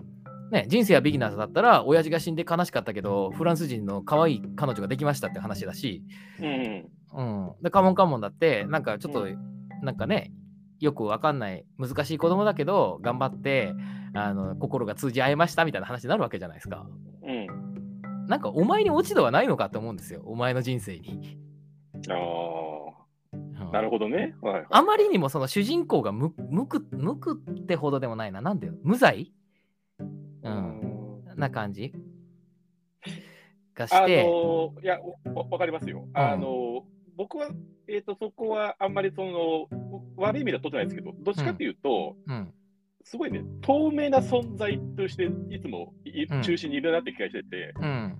[0.50, 6.02] ね、人生はビギナーズだったら、親父が死んで悲しかったけど、フランス人の可愛い彼女ができましたって話だし、
[6.40, 6.90] うん。
[7.14, 7.52] うん。
[7.62, 9.38] で、カモンカモンだって、なんかちょっと、う
[9.82, 10.32] なんかね、
[10.80, 13.74] よくわかんない、難しい子供だけど、頑張って、
[14.14, 16.86] あの、心が通じ合いましたみたいな話になるわけじゃないですか。
[17.22, 18.26] うん。
[18.26, 21.38] なんか、お前に落ち度はないのかって思うんですよ、お前の人生に。
[22.08, 22.79] あうんあ、
[23.72, 24.34] なるほどね。
[24.40, 24.66] はい。
[24.70, 28.40] あまりにもその主人公が無無く無くってほどでもないな。
[28.40, 29.32] なんで無罪？
[29.98, 31.22] うん。
[31.36, 31.92] な感じ？
[33.74, 34.98] がしあて、のいや、
[35.34, 36.08] わわかりますよ。
[36.14, 36.84] あの
[37.16, 37.50] 僕は、
[37.86, 39.68] えっ、と、そこはあんまりその、
[40.16, 42.54] 悪い意味では取ってないですけど、どっちかっていうと、うん。
[43.04, 48.16] すごいね、透明な存在として、いつもいうん中心にいるなって気がしてて、うん。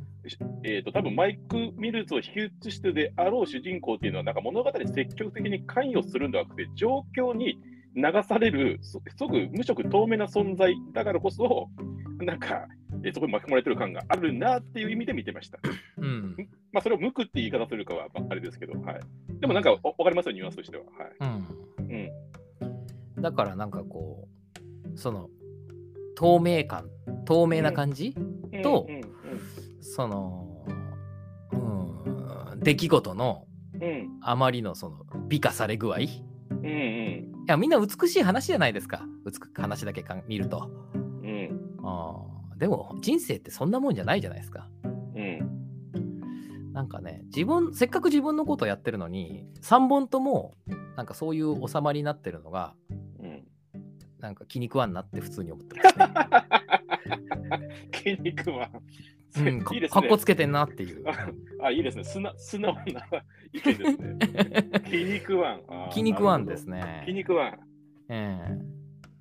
[0.64, 7.58] えっ、と、多分マイク・ミルズを引き写してであろう主人公っていうのは、なんか物語に積極的に関与するんではなくて、状況に
[7.96, 11.68] 流される、すすごく無色透明な存在だからこそ、
[12.20, 12.66] なんか、
[13.02, 15.58] えーそこに巻き込まれてる感があるなっていう意味で見てました。
[15.96, 16.36] うん。
[16.70, 19.00] まあ、それを向くって言い方するかはばっかりですけど、はい。
[19.40, 20.84] でもなんか、わわかりますよ、ニュアンスとしては。
[20.84, 21.16] はい。
[21.20, 21.24] う
[21.84, 22.10] ん。
[23.16, 23.22] うん。
[23.22, 24.28] だからなんかこ
[24.94, 25.30] う、その、
[26.14, 26.90] 透明感、
[27.24, 28.14] 透明な感じ、
[28.62, 30.64] とうんうんその、
[31.52, 36.00] うん、出来事のうんうんあまりのその美化され具合。
[36.00, 39.06] いうんや、みんな美しい話じゃないですか。
[39.24, 40.70] 美し話だけか見ると。
[40.94, 44.68] うんうんあーでも、人生ってそんなもんじゃないじゃないですか。
[45.14, 45.60] うん
[46.72, 50.54] なんかね、自分、せっかく自分のことをやってるのに、3本とも、
[50.96, 52.74] なんかそういう収まりになってるのが、
[53.18, 53.44] うん
[54.18, 56.08] なんか気に食わんなって普通に思ってますね。
[57.92, 58.68] 筋肉は、
[59.38, 60.18] うん、かいいねかっこ。
[60.18, 61.04] つけてんなっていう。
[61.62, 62.04] あ、いいですね。
[62.04, 62.82] 素な素直な
[63.52, 64.18] 意見ですね。
[64.86, 65.60] 筋肉ワン。
[65.68, 66.64] あー気に食わんです。
[66.66, 67.14] ね筋。
[67.14, 67.58] 肉ワン。
[68.08, 68.58] ええ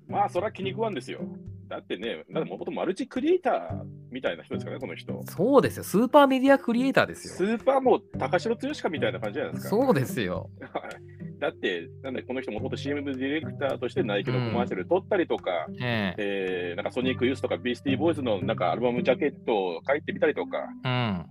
[0.08, 1.20] まあ、それは気に食わんですよ。
[1.68, 5.22] だってね、だってもともとマルチクリエイターみたいな人ですからね、この人。
[5.26, 5.84] そうですよ。
[5.84, 7.50] スーパーメディアクリエイターですスよ。
[7.50, 9.70] ーパーもう高城剛かみたいな感じじゃないですか。
[9.70, 10.50] そうですよ。
[11.40, 15.50] はいだって、なんでこの人もともと CM ディレクターとしてナイキのコマーシャル撮ったりとか、
[15.80, 21.26] えええーなんかソニックユースとかビースティーボーイズのなんかアルバムジャケットを書いてみたりとか、うん。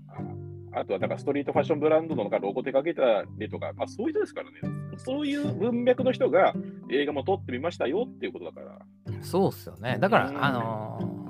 [0.72, 4.58] あとはなんかストリートファッションブランドのなんかロゴ手掛けたりとか、まあ、そういう人ですからね。
[4.98, 6.54] そういう文脈の人が
[6.92, 8.80] 映画も撮ってみましたよっていうことだから。
[9.22, 9.98] そうっすよね。
[10.00, 11.30] だから、うんあのー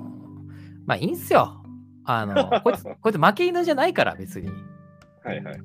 [0.86, 1.62] まあいいんすよ。
[2.04, 4.48] あのこいつ、 こいつ負け犬じゃないから、別に。
[5.22, 5.64] はいはいはい。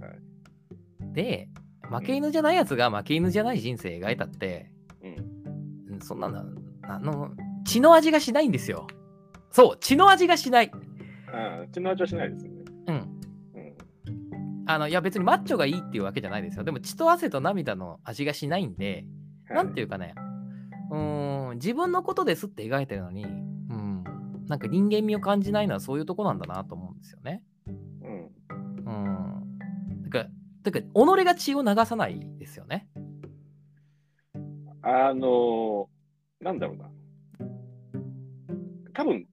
[1.13, 1.49] で、
[1.89, 4.71] 負け犬じゃないやつが負け犬じゃない人生描いたって、
[5.01, 6.43] うん、うんそんなの、
[6.83, 7.31] あの、
[7.65, 8.87] 血の味がしないんですよ。
[9.51, 10.71] そう、血の味がしない。
[11.31, 12.51] ああ、血の味はしないですね。
[12.87, 12.95] うん。
[12.95, 13.09] うん、
[14.67, 16.63] あの、いや別にマッチョがいいっていうわけじゃないですよ。
[16.63, 19.05] でも血と汗と涙の味がしないんで、
[19.49, 20.13] なんていうかね、
[20.91, 24.03] うーん、自分のことですって描いてるのに、うん、
[24.47, 27.41] なんか人間味を感じないのはそういうとこなんだなと思うんですよね。
[28.03, 28.31] うん、
[28.85, 29.34] うん。
[30.65, 32.87] だから、己が血を流さないですよね。
[34.81, 36.89] あのーなんだろうな。
[38.93, 39.25] 多分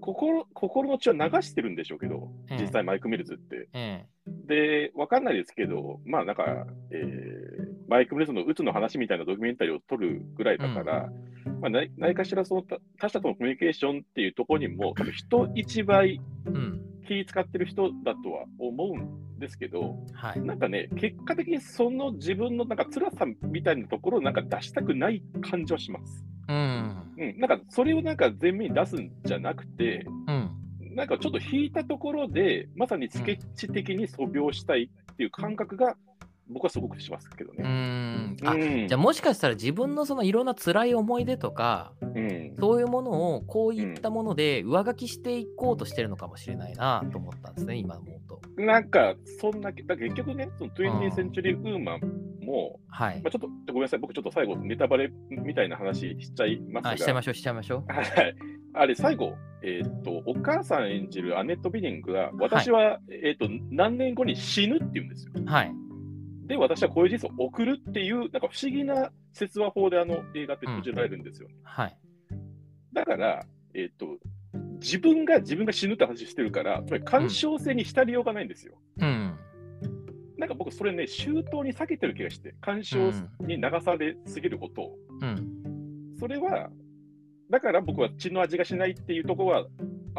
[0.00, 3.68] 心心の血は流してるんでしょうけど、ええ実際マイク・ミルズって。
[3.72, 4.06] え
[4.46, 11.10] で、わかんないですけど、まあなんか、えーマイク・ミルズのうつの話みたいなドキュメンタリーを撮るぐらいだから、
[11.60, 16.93] まあ、何何かしらその他他者とのコミュニケーションっていうところにも、多分人一倍えうん。
[17.04, 20.40] 気使ってる人だとは思うんですけど、はい。
[20.40, 26.24] なんかね、結果的にその自分のなんか辛さみたいなところをなんか出したくない感じはします。
[26.48, 27.14] うん。
[27.18, 30.50] うん、なんかそれをなんか前面に出すんじゃなくて、うん。
[30.94, 35.96] なんかちょっと引いたところで、まさにスケッチ的に素描したいっていう感覚が、
[36.48, 37.68] 僕はすごくしますけどうね。
[37.68, 38.36] ん。
[38.44, 48.40] あ、うんじゃあもしかしたら自分のそのいろんな辛い思い出とか、うん、そういうものをこういったもので上書きしていこうとしてるのかもしれないなと思ったんですね、今思うと。
[48.56, 52.00] なんか、そんな、だ結局ね、その 20th Century Woman
[52.44, 53.30] も、はいまあ、。
[53.30, 57.84] ちょっとごめんなさい、僕ちょっと最後、ネタバレみたいな話しちゃいますが、あしちゃいましょう、しちゃいましょう。
[57.92, 58.34] はい。
[58.74, 65.32] あれ、最後、えーっと、お母さん演じるアネット・ビディングが、私は、えーっと、何年後に死ぬって言うんですよ。
[65.46, 65.72] はい。
[66.46, 71.48] で、私はこういう人生を送るっていう、なんか不思議な説話法であの映画って閉じられるんですよ。
[71.62, 71.96] はい。
[72.92, 74.18] だから、えーっと、
[74.80, 78.74] 自分が自分が死ぬって話してるから、つまり干渉性に浸りようがないんですよ。
[78.98, 79.38] うん。
[80.36, 84.98] なんか僕、それね、周到に避けてる気がして、干渉に流されすぎることを。
[85.22, 86.14] うん。
[86.18, 86.70] それは、
[87.50, 89.66] だから僕は血の味がしないっていうところは、あ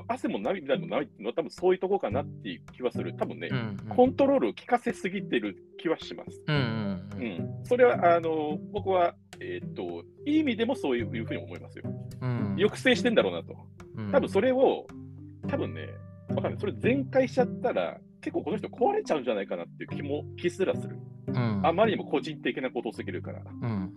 [0.08, 3.16] 汗も涙もないのは多分そういうところかなっていう気はする。
[3.16, 3.78] 多分ね、うん。
[3.96, 6.42] コントロールを効かせすぎてる気はします。
[6.48, 6.56] うん。
[6.56, 7.18] う。
[7.18, 7.26] うん
[7.62, 7.66] ん。
[7.66, 11.86] それは、あの、僕は、えーっと、いい意味でもそういうふうに思いますよ。
[12.22, 12.56] うん。
[12.58, 13.56] 抑制してんだろうなと。
[13.98, 14.86] うん多分それを、
[15.48, 15.88] 多分ね、
[16.30, 16.60] わかんない。
[16.60, 20.98] それ全開しちゃったら、結構この人壊れちゃうんじゃないかなっていう気も、気すらする。
[21.28, 21.62] うん。
[21.66, 23.42] あまりにも個人的なことすぎるから。
[23.62, 23.94] うん。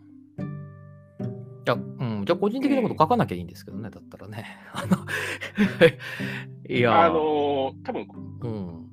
[2.29, 4.45] じゃあ、個人的なこと書かなきゃいいんですけどね、だったらね。
[4.75, 4.99] あの
[6.69, 8.07] いやーあのー多分
[8.43, 8.89] うん。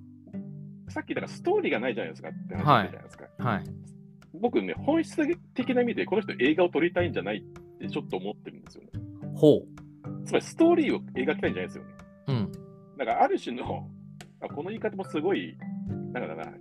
[0.88, 3.26] さっきだからストーリーがないじゃないですかって話じゃないですか。
[3.40, 3.64] はい。
[4.40, 5.22] 僕ね、本質
[5.54, 7.42] 的な意味でこの人映画を撮りたいんじゃないっ
[7.78, 8.90] てちょっと思ってるんですよね。
[9.36, 9.64] ほ
[10.24, 11.90] つまりストーリーを描きたいんじゃないですよね。
[12.28, 12.32] う。
[12.32, 12.52] うん。
[12.96, 13.90] なんかある種の、
[14.40, 15.58] あこの言い方もすごい、
[16.14, 16.54] なんかだな、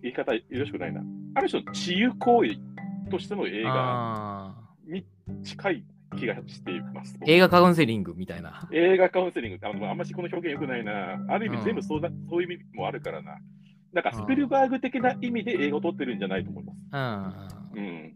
[0.00, 1.02] 言い方よろしくないな。
[1.34, 2.58] ある種の治癒行為
[3.10, 4.54] としての映画あ
[4.86, 5.04] に
[5.44, 5.84] 近い
[6.16, 7.16] 気がしています。
[7.18, 8.68] ー映画カウンセリングみたいな。
[8.72, 11.18] 映画カウンセリングあのあんましこの表現よくないな。
[11.28, 13.38] ある意うん味全部そうだ、そういう意味もあるからな。
[13.92, 16.72] なんかスピルバーグ的な意味で映画を撮ってるんじゃないと思いま
[17.50, 17.56] す。
[17.74, 17.84] うん。
[17.84, 18.14] うん。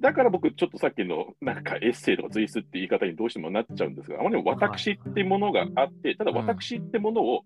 [0.00, 7.44] だから僕、ちょっとさっきのなんかエッセイとか随筆って言い方にどうしてもなっちゃうんですが、あまりにも私ってものがあって、ただ私ってものを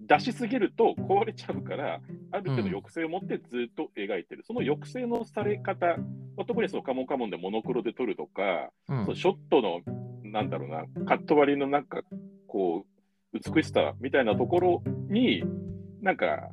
[0.00, 2.00] 出しすぎると壊れちゃうから、
[2.32, 4.42] ある程度抑制を持ってずっと描いてる。
[4.44, 5.86] その抑制のされ方、
[6.36, 9.80] まあ特にそのカモンカモンでモノクロで撮るとか、うんそのショットの、
[10.24, 12.02] なんだろうな、カット割りのなんか、
[12.46, 12.86] こ
[13.32, 15.44] う、美しさみたいなところに、
[16.00, 16.50] なんか、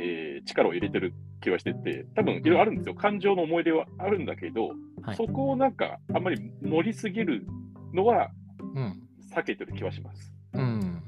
[0.00, 2.94] えー力を入れてる気はしてて、多分いろいろあるんですよ。
[2.96, 4.70] 感情の思い出はあるんだけど、
[5.02, 7.46] はいそこをなんか、あんまり盛りすぎる
[7.92, 8.30] のは
[8.74, 9.02] うん。
[9.34, 10.32] 避けてる気はします。
[10.54, 11.02] うん。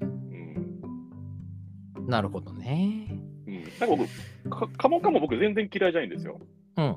[1.97, 2.07] うん。
[2.07, 3.24] なるほどね。
[3.65, 3.79] うん。
[3.81, 4.09] なんか
[4.45, 6.39] 僕、かカモンカモン僕全然嫌いじゃないんですよ。
[6.77, 6.97] うん。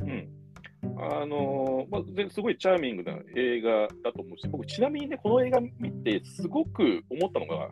[0.00, 0.28] うん。
[0.98, 7.68] あのーまあ、ですごいチャーミングな映画だと思うし、僕、ちなみにね、この映画見て、すごく思ったのが、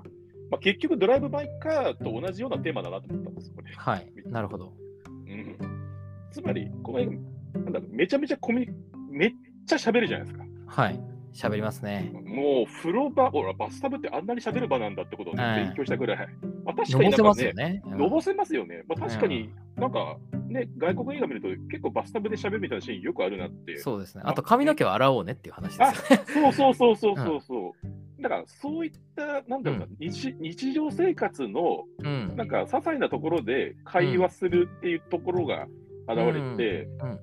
[0.51, 3.73] まあ、結局、ドライブ・バイ・カーと同じようなテーマだなと思ったんです、これ。
[3.77, 4.13] はい。
[4.27, 4.73] なるほど。
[5.27, 5.57] うん、
[6.31, 8.69] つまり、この映画、なんだろうめちゃめちゃコミ
[9.11, 9.33] めっ
[9.67, 10.45] ちゃ喋るじゃないですか。
[10.67, 11.01] はい。
[11.33, 12.11] 喋りますね。
[12.25, 16.29] もう、風呂場、ほら、バスタブってあんなに喋る場なんだってことを、ねはい勉強したぐらい。
[16.65, 17.83] まあ、確かのぼせになんかねますよね。
[17.85, 18.85] うんのぼせますよね。
[18.89, 20.19] まあ、確かになんか、
[20.49, 23.79] ね、外国映画見ると結構バスタブで喋るみたいなシーンよくあるなって。
[23.79, 24.23] そうですね。
[24.25, 26.25] あと髪の毛を洗おうねっていう話ですよね。
[26.27, 27.75] そうそうそうそうそうそ
[28.19, 28.23] う。
[28.23, 32.35] だからそういった、なんだろうな、日日常生活のうん。
[32.37, 35.67] なんか些細なところで会話するっていうところが
[36.09, 37.21] 現れて、うんうん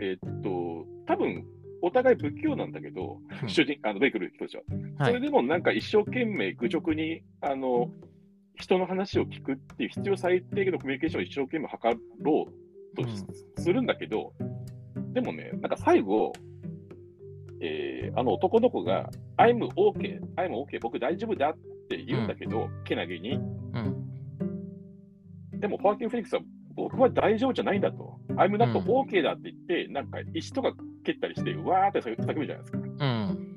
[0.00, 1.44] えっと、多分
[1.82, 4.62] お互い不器用なんだけど、うん主人、あの、ベイクル人たちは。
[4.98, 5.12] はい。
[5.12, 7.90] それでもなんか一生懸命愚直に、あの、
[8.56, 13.24] 人の話を聞くっていう必要最低限のコミュニケーションを一生懸命図ろうとし
[13.56, 14.32] するんだけど、
[15.12, 16.32] でもね、なんか最後、
[17.62, 23.34] えーあの男の子が、I'm OK、I'm OK、僕大丈夫だって言うんだけど、けなげに。
[23.34, 23.38] う
[23.78, 24.06] ん。
[25.60, 26.40] でも、ファーキン・フェニックスは、
[26.74, 28.18] 僕は大丈夫じゃないんだと。
[28.30, 30.72] I'm not うん OK だって言って、なんか石とか
[31.04, 32.78] 蹴ったりして、うわーって叫ぶじゃないですか。
[32.78, 33.56] うん。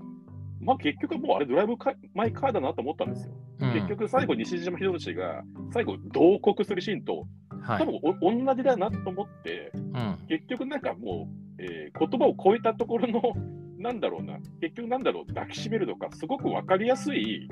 [0.62, 3.34] まあ結局もうあれドライブカマイカーだなと思ったんですよ。
[3.60, 7.25] うん結局最後西島秀俊が最後同国するシーンと
[7.65, 7.86] 多はい。
[7.86, 10.17] 分お同じだなと思ってうん。
[10.27, 13.21] 結局なんかもう、えー言葉を超えたところの
[13.77, 17.47] なんだろうな結局なんだろう抱きしめるとかすごく分かりやすい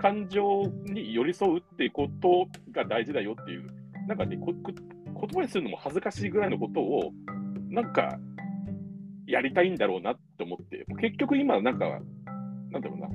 [0.00, 3.66] 感情に寄り添うっていうことが大事だよっていう
[4.06, 7.12] なんかねここ言葉にするのも恥ずかしいぐらいのことを
[7.70, 8.18] なんか
[9.32, 11.86] やりたいんだろうなって思って結局今なんか
[12.70, 13.08] なんだろうな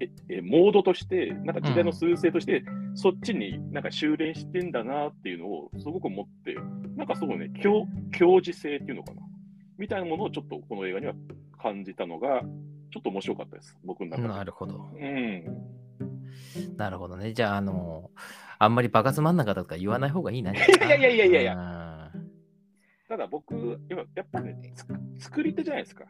[0.00, 2.62] ええモードとしてなんか時代の趨勢として、
[2.94, 6.54] そっちになんか修練してんだなっていうのをすごく思って
[6.96, 9.22] なんかすごいね強強磁性っていうのかな
[9.76, 11.14] みたいなものをちょっとこの映画には
[11.60, 12.40] 感じたのが
[12.92, 14.28] ちょっと面白かったです僕の中で。
[14.28, 14.90] なるほど。
[14.98, 15.78] うん
[16.76, 17.32] なるほどね。
[17.32, 18.10] じゃあ、あの、
[18.58, 20.52] あんまりバカつまんなかったとか言わない方がいいな。
[20.52, 21.87] い いやいやいやいやいやや。
[23.08, 23.54] ただ僕
[23.90, 26.04] 今やっぱねつ作り手じゃないですか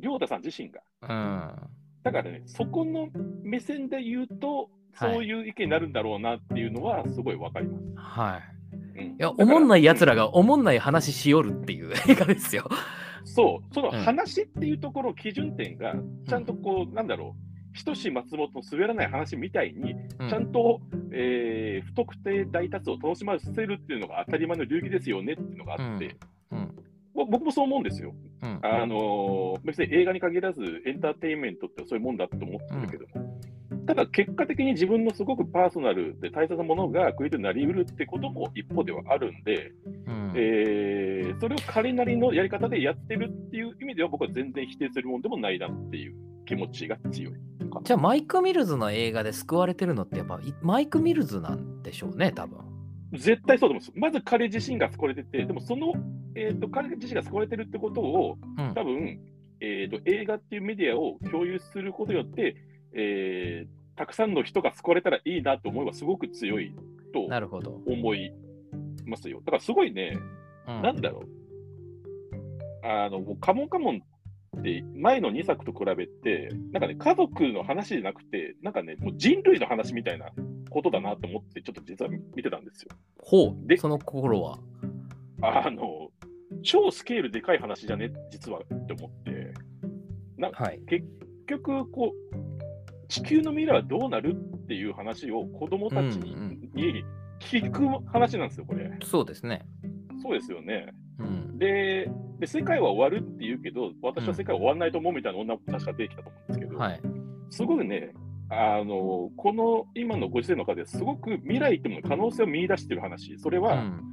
[0.00, 0.80] 亮太さん自身が。
[1.02, 1.56] うん。
[2.02, 3.08] だからねそこの
[3.42, 7.84] 目線で言うとはいそういう意見になるんだろうなっていうのはすごいわかります。
[7.96, 8.42] はい。
[8.42, 8.54] うん
[8.96, 10.24] いや、おもんない奴らが。
[10.26, 12.68] がおもんない話しよるっていう 映画ですよ。
[13.24, 15.94] そう、そのうん話っていうところ、基準点が、
[16.28, 20.28] ちゃんとこう、なんだろう、ひとし松本の滑らない話みたいに、うん。
[20.30, 20.80] ちゃんと、
[21.12, 26.16] えー不特定大多数を楽しませるっていうのが当たり前の流儀ですよねっていうのがあって、
[26.52, 26.74] うん。
[27.14, 28.14] ぼ僕もそう思うんですよ。
[28.42, 28.60] うん。
[28.62, 33.40] あのー別に映画に限らず、エンターテインメントってそういうもんだと思ってるけども、
[33.86, 39.72] ただ結果的に自分のすごくパーソナルで大切なものがクリエイトになりうるってことも一方ではあるんで、
[40.06, 40.32] うん。
[40.36, 46.14] えーそれを彼なりのやり方でやってるっていう意味では僕は全然否定するもんでもないなっていう
[46.46, 47.32] 気持ちが強い
[47.74, 47.84] かな。
[47.84, 52.58] じゃあ、マイク・ミルズの映画で救われてるのって、やっぱいマイク・ミルズなんでしょうね、多分。
[53.12, 53.92] 絶対そうだと思うんです。
[53.94, 55.92] まず彼自身が救われてて、でもその、
[56.34, 59.20] えー、と彼自身が救われてるってことを、うん多分、
[59.60, 62.56] えー、と映画っていうメディアを共有することによって、
[62.94, 66.74] えーたくさんの人が救われたらいいなと思いはすごく強い
[67.12, 67.28] と。
[67.86, 68.32] 思い
[69.06, 69.40] ますよ。
[69.44, 70.18] だからすごいね、
[70.66, 72.86] うんなんだろう。
[72.86, 74.02] あの、もうカモンカモン
[74.54, 80.30] って前の2作と比べて、なんかね、家族の話じゃなくて、なんかね、もう人類の話みたいな
[80.70, 82.90] ことだなと思って、ちょっと実は見てたんですよ。
[83.18, 83.66] ほう。
[83.66, 84.58] でその心は。
[85.42, 86.10] あの、
[86.62, 89.54] 超スケールでかい話じゃね、実はって思って。
[90.36, 90.80] なはい。
[90.86, 91.06] 結
[91.46, 96.54] 局、こう、地球の未来はどうなるっていう話を子供たちに,、うん
[97.40, 98.90] 聞く話なんですよ、これ。
[99.04, 99.66] そうですね。
[100.22, 100.94] そうですよね。
[101.54, 101.58] うん。
[101.58, 107.00] でで、世界は終わるって言うけど、私は世界は終わらないと思うみたいな女の子確か出てきたと思うんですけど、はい。
[107.50, 108.12] すごくね、
[108.50, 114.10] あのこの今のご時世の中ですごく未来ってもの可能性を見出してる話、それは、うん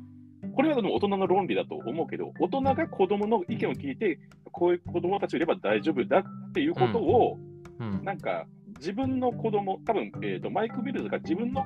[0.54, 4.20] これはでも大人の論理だと思うけど、大人が子供の意見を聞いて、
[4.52, 7.38] こういう子供たちいれば大丈夫だっていうことを、
[7.80, 8.46] うんなんか
[8.78, 11.64] 自分の子供多分、えーとマイク・ミルズが自分の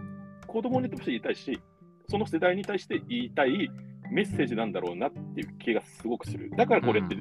[0.47, 1.59] 子供に対して言いたいし、
[2.09, 3.71] その世代に対して言いたい
[4.11, 6.49] メッセージなんだろうなっていう気がすごくする。
[6.55, 7.17] だからこれって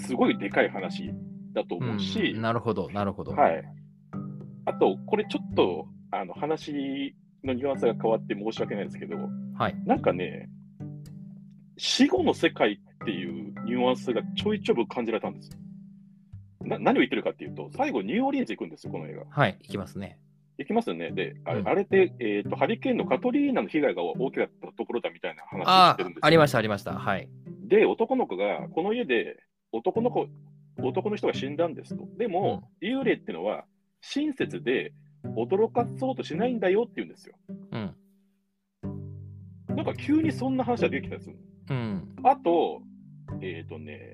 [0.00, 1.12] すごいでかい話
[1.52, 3.32] だと思うし、うんなるほど、なるほど。
[3.32, 3.64] はい。
[4.66, 9.16] あと、これちょっとあの話のニュアンスが変わって申し訳ないんですけど、
[9.56, 9.76] はい。
[9.84, 10.48] なんかね、
[11.78, 15.50] 死後の世界っていうニュアンスがちょいちょい感じられたんです。
[16.62, 19.24] な何を言ってるかっていうと、最後、ニューオーリンズ行くんですよ、この映画。
[19.28, 20.18] はい、いきますね。
[20.58, 21.10] 行きますよね。
[21.10, 26.92] で、あれ,、うんあれって、えーと、ハリケーンのカトリーナの被害が大きかったところだみたいな話をしあてるんですよあ、ありました、ありました。
[26.94, 27.28] はい。
[27.68, 29.36] で、男の子が、この家で
[29.72, 30.26] 男の子、
[30.82, 32.06] 男の人が死んだんですと。
[32.16, 33.64] でも、幽霊ってのは、
[34.00, 34.92] 親切で
[35.34, 37.34] 驚かそうとしないんだよって言うんですよ。
[37.72, 37.96] うん。
[39.76, 41.36] なんか急にそんな話が出てきたんですよ。
[41.70, 42.16] うん。
[42.24, 42.82] あと、
[43.42, 44.12] えっ、とね、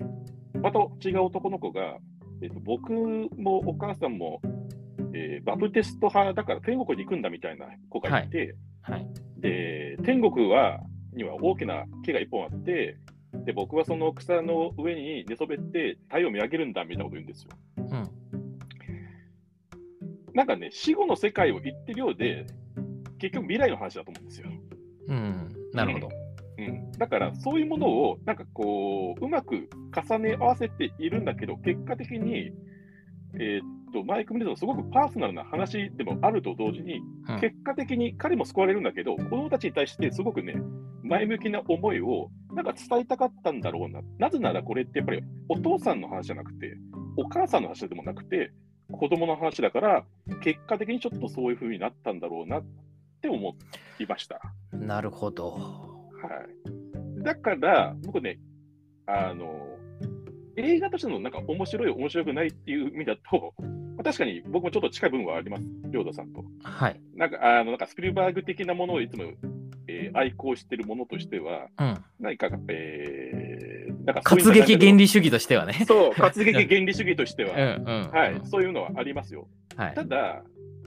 [0.61, 1.97] また違う男の子が、
[2.41, 4.41] えーと僕もお母さんも、
[5.13, 9.07] えーバプテスト派だから天国に行くんだみたいな子がいて、はい。
[9.37, 10.79] で天国は
[11.13, 12.97] には大きな木が一本あって、
[13.45, 17.49] で僕はその草の上に寝そべって太陽を見上げるんだみたいなこと言うんですよ。
[17.77, 18.09] うん。
[20.33, 22.47] なんかね、死後の世界を言ってるようで、
[23.19, 24.49] 結局未来の話だと思うんですよ。
[25.09, 25.55] うん。
[25.73, 26.09] なるほど。
[26.57, 32.51] うん、だからそういうものをなんかこううまく重ね合わせているんだけど結果的に、
[33.33, 40.55] えーっとマイク・ミルズのすごくパーソナルな話でもあると同時にうん結果的に彼も救われるんだけど子供たちに対してすごくね
[41.03, 46.75] 前向きな思いをなんか伝えたかったんだろうななぜならこれってやっぱりお父さんの話じゃなくて
[47.17, 48.51] お母さんの話でもなくて
[48.91, 50.05] 子供の話だから
[50.41, 52.63] 結果的にちょっとそういう風になったんだろうなっ
[53.23, 53.55] て思
[53.99, 54.41] いました。
[54.73, 55.51] なるほど。
[55.51, 55.59] は
[57.19, 58.37] い、だから、僕ね、
[59.05, 59.77] あの、
[60.57, 63.72] 映画としてのなんか面白い、面白くないっていう意味だと、まあ
[64.03, 66.43] 確かに僕もちょっと近い部分はあります、りょうださんと。
[66.63, 66.99] はい。
[67.15, 69.23] なんか、あのなんかスピルバーグ的なものをいつも、
[69.87, 72.03] えー愛好してるものとしては、うん。
[72.19, 75.83] 何か、えー、なんか活劇原理主義としてはね。
[75.87, 78.11] そう、 活劇原理主義としてうんは、うん。
[78.11, 79.47] はい、そういうのはありますよ。
[79.75, 80.03] はいた。
[80.03, 80.43] だ、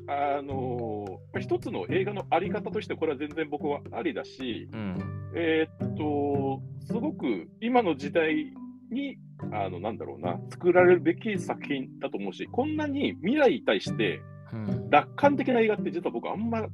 [0.09, 4.99] あのまあ一つの映画のあり方として、これは全然僕はありだし、うん。
[5.35, 8.53] えーっと、すごく今の時代
[8.91, 9.19] に、
[9.53, 14.21] あの、なんだろうな、作られるべき作品だと思うし、こんなに未来に対して
[14.53, 14.91] うん。
[14.91, 16.65] 楽観的な映画って実は僕あんま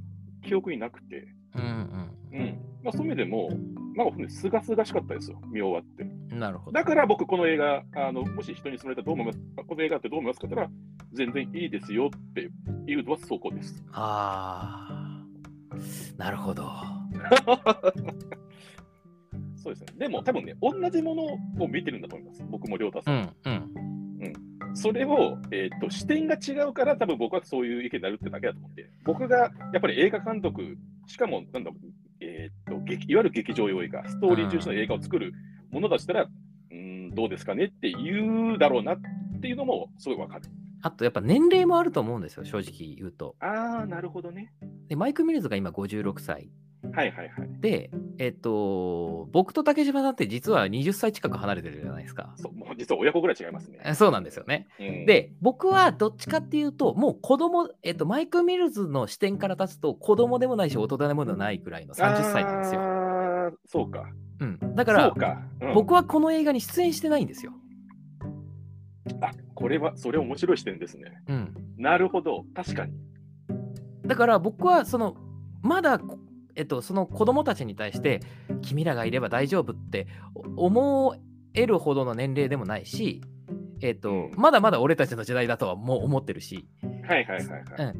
[0.42, 2.58] 記憶になくて、うんうん。
[2.82, 3.48] まあそういう意味でも、
[3.96, 6.02] なんかすがすがしかったですよ、見終わって。
[6.02, 6.38] うん。
[6.38, 6.72] なるほど。
[6.72, 9.64] だから僕この映画、あの、もし人に勧めたらどう思いますか？
[9.64, 10.46] この映画ってどう思いますか？
[10.46, 10.78] って言ったら、
[11.14, 12.42] 全然いいですよって
[12.90, 13.82] いうのはそこです。
[13.92, 15.02] ああ。
[16.18, 16.64] なるほど。
[19.62, 19.86] そうですね。
[19.96, 21.24] でも多分ね、同じもの
[21.64, 22.42] を見てるんだと思います。
[22.50, 23.34] 僕も亮太さん。
[23.44, 24.76] うんうん。
[24.76, 29.48] それを、えー、と視点が違うから、多分僕はそういう意見になるってだけだと思って、僕がや
[29.78, 35.32] っぱり映画監督、しかも、なんだろう、えーと劇いわゆる劇場用映画、ストーリー重視の映画を作る
[35.70, 39.00] ものだとしたら、うーん、どうですかねって言うだろうなっ
[39.40, 40.42] ていうのもすごいわかる。
[40.84, 43.36] あとやっぱ年齢もあると思うんですよ、正直言うと。
[43.38, 44.52] あー、なるほどね。
[44.88, 46.50] で、マイク・ミルズが今56歳。
[46.90, 47.60] はいはいはい。
[47.60, 52.34] で、えっと、僕と竹島さんって実は20歳近く離れてるじゃないですか。
[52.36, 53.78] そうもう実は親子ぐらい違いますね。
[53.84, 54.66] えそうなんですよね。
[54.80, 62.80] うん、で、僕はどっちかっていうと、もう子供、えっと、マイク・ミルズの視点から立つと、子供でもないし、大人でもないくらいの30歳なんですよ。
[62.80, 64.04] あーそうか。
[64.40, 64.74] うん。
[64.74, 65.42] だからそう、か。
[65.60, 67.52] うん僕はこの映画に出演してないんですよ。
[69.20, 71.22] あこれは、それ面白い視点ですね。
[71.28, 71.54] うん。
[71.78, 72.44] なるほど。
[72.54, 72.92] 確かに。
[74.04, 75.16] だから僕は、その、
[75.62, 76.00] まだ、
[76.56, 78.20] えっと、その子供たちに対して、
[78.62, 80.06] 君らがいれば大丈夫って
[80.56, 81.16] お思
[81.54, 83.22] えるほどの年齢でもないし、
[83.80, 86.66] えっと、うんまだまだ俺たちの時代だとはもう思ってるし、
[87.06, 87.94] はいはいはいはい。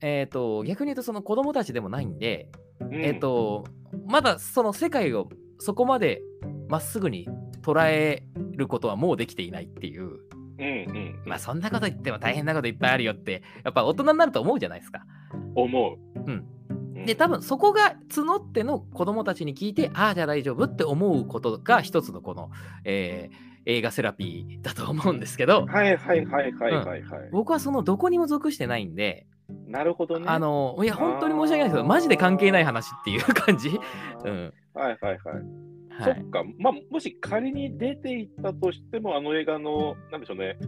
[0.00, 3.64] えっと、逆に言うとその子供たちでもないんで、うんえっ、と、
[4.06, 5.28] まだその世界を
[5.58, 6.20] そこまで
[6.68, 7.28] まっすぐに
[7.62, 11.22] 捉えることはもうできていないっていう、うんうん。
[11.26, 15.04] まあそんなこと言っても大変なこといっぱいあるよって、やっぱ大人になると思うじゃないですか。
[15.54, 16.20] 思う。
[16.20, 16.46] うんうん。
[17.04, 22.50] で、多分そこが募っての子供たちに聞いて、ああ、じゃあ大丈夫って思うことが一つのこの、
[22.84, 27.28] えー映画セラピーだと思うんですけど、はいはいはいはいはいはい。
[27.32, 29.26] 僕はそのどこにも属してないんで、
[29.66, 30.26] なるほどね。
[30.28, 33.70] あの、いや、本当に申し訳ないですけど、マジで関係ない話っていう感じ。
[34.24, 34.52] うん。
[34.74, 35.18] はいはいはい。
[36.02, 36.14] はい。
[36.16, 40.58] そっか、まあ、もし仮に出ていったとしても、あの映画の、なんでしょうね、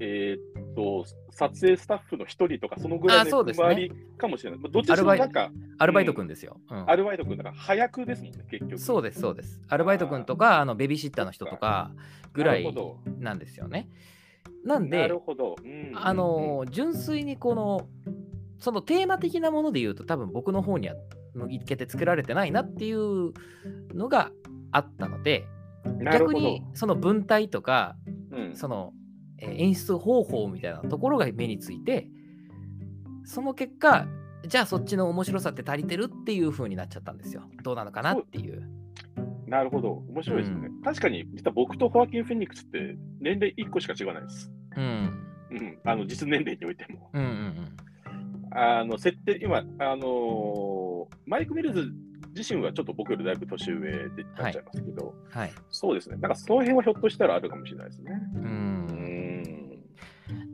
[0.00, 4.60] えーっと、撮影スタッフの一人とか、そのぐらいのあそうですね役割かもしれない。
[4.60, 6.60] まあどっちにしろなんか、アルバイト君ですよ。
[6.70, 8.78] うんアルバイト君だから早くですもんね、結局。
[8.78, 9.60] そうです、そうです。
[9.68, 11.90] アルバイト君とか、あのベビーシッターの人とか
[12.32, 12.74] ぐらない。
[13.18, 13.88] なんですよね。
[14.64, 15.56] なんなでる、ほど。
[15.62, 17.88] うんあの純粋にこの、
[18.58, 20.94] そのテーマ的なもので言うと、多分僕の方には
[21.34, 23.32] 向けて作られてないなっていう
[23.94, 24.30] のが
[24.70, 25.46] あったので、
[26.12, 27.96] 逆にその文体とか、
[28.30, 29.03] うんその、えー
[29.38, 32.08] 演出方法みたいなところが目について、
[33.24, 34.06] その結果、
[34.46, 37.42] じゃあそっちの面白さって足りてるっていう風になっちゃったんですよ。
[37.62, 38.68] どうなのかなっていう。
[39.46, 40.02] なるほど。
[40.08, 40.68] 面白いですよね。
[40.82, 44.50] 確かに、実は僕とホアキン・フェニックスって年齢1個しか違わないです。
[44.76, 44.84] うん。
[45.50, 45.78] うん。
[45.84, 47.10] あの、実年齢においても。
[47.12, 47.76] うんうん
[48.56, 51.92] あの、設定、今、あのーマイク・ミルズ
[52.36, 55.38] 自身はちょっと僕よりだいぶ年上でなっちゃいますけど、うん。
[55.38, 55.52] はい。
[55.70, 56.16] そうですね。
[56.16, 58.12] なんかその辺はひょっとしたらあるかもしれないですね。
[58.34, 58.38] う。
[58.38, 58.93] うんん。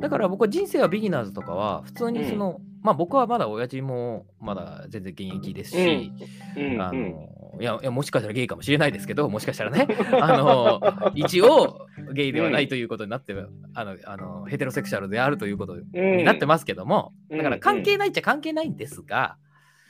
[0.00, 6.12] だから僕は人生はビギナーズとかは普通にその、まあ僕はまだ親父もまだ全然現役ですし、
[6.56, 6.80] うん。
[6.80, 7.12] あうん。
[7.12, 7.30] の
[7.60, 9.86] いやいやもしかしたらゲイかもしれないですけどもしかしたらね。
[10.20, 10.80] あの
[11.14, 13.34] 一応ゲイではないということになって、
[13.74, 17.38] あのあのヘテロセクシャルであるということになってますけども、うん。
[17.38, 19.36] だから関係ないっちゃ関係ないんですが、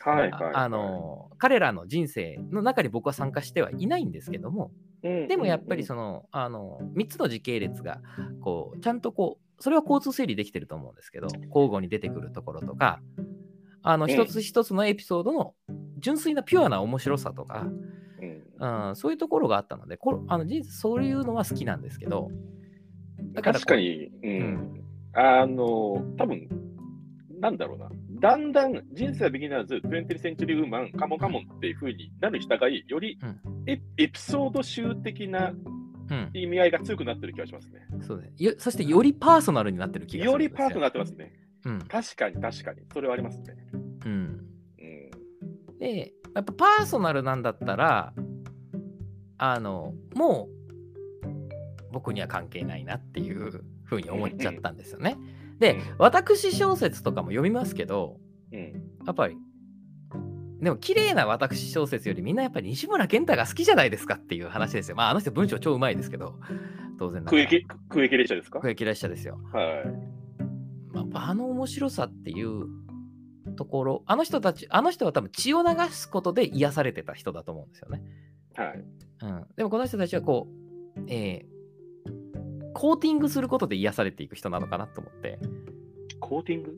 [0.01, 8.01] はいはい、あの彼らの人生の中に僕は参加してはいないんですけども、でもやっぱりその、あの3つの時系列が
[8.41, 13.01] こうちゃんとこうそれは交通整理できてると思うんですけど交互に出てくるところとか
[13.83, 15.55] あのうん一つ一つのエピソードの
[15.99, 17.67] 純粋なピュアな面白さとか、
[18.21, 18.89] うん。
[18.89, 22.31] うん、そういうところがあったのでこあのそういうのは好きなんですけど
[23.33, 24.41] だから確かに、うん。
[24.43, 24.85] ん。
[25.13, 26.49] あの、多分
[27.41, 27.91] なんだろうな、
[28.21, 33.19] だんだん人生はビギナーズ、20th Century Woman、カモンカモンっていう風になるに従い、より
[33.67, 35.55] エピソード集的な
[36.11, 37.87] うん、意味合いが強くなってる気がしますね。
[38.01, 38.33] そうね。
[38.37, 41.33] よそしてよりパーソナルになってる気がするよりパーソナルになってますね。
[41.65, 41.79] うん。
[41.81, 43.57] 確かに確かに、それはありますね。
[44.05, 45.79] うん、うん。
[45.79, 48.13] でやっぱパーソナルなんだったら
[49.39, 50.61] あのもう
[51.93, 55.17] 僕には関係ないなっていうふうに思っちゃったんですよね。
[55.59, 55.83] でうん。
[55.99, 58.19] 私小説とかも読みますけど
[58.53, 58.73] うん。
[59.07, 59.37] やっぱり
[60.61, 64.97] でも綺麗な私小説よりみんなやっぱり西村健太が好きじゃないですかっていう話ですよ。
[64.97, 66.35] まああの人文章超うまいですけど
[66.99, 68.61] 当然空駅空駅列車ですか？
[68.61, 69.41] 空撃列車ですよ。
[69.53, 69.67] はい。
[70.93, 72.67] まあ、あの面白さっていう
[73.57, 78.03] ところあの人たちあの人は多分血を流すことで癒されてた人だと思うんですよね。
[78.55, 78.85] はい。
[79.23, 80.49] うん、でもこの人たちはこ
[80.97, 81.51] う、えー
[82.73, 85.41] コーティングすることで癒されていく人なのかなと思って、
[86.21, 86.77] コーティング？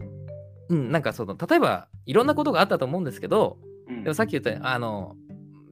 [0.70, 3.72] うん、なんかその例えばいろんなことがあったと思うんですけどうん
[4.03, 5.17] でもさっき言ったあの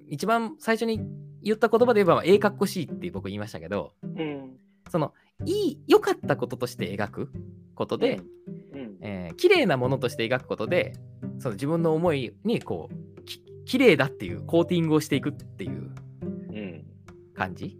[0.08, 1.00] 一番最初に
[1.42, 4.56] 言った言葉で言えばまあええかっこしいって僕言いましたけどうん。
[4.90, 5.14] その
[5.44, 7.32] いい良かったこととして描く
[7.74, 8.20] ことで、
[8.74, 10.94] うん、えー綺麗なものとして描くことで
[11.38, 15.90] その自分の思いにこうき綺麗だっていうコーティングをしていくっていう
[16.22, 16.84] うん。
[17.34, 17.78] 感じ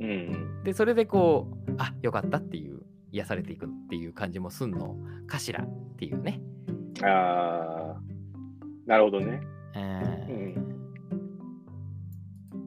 [0.00, 0.62] うん。
[0.62, 6.40] でそれでこうあよかったっていう癒されていくっていう感じもすんのかしらっていうね、
[7.02, 8.00] ああ、
[8.86, 9.40] なるほどね。
[9.76, 10.66] えーうん。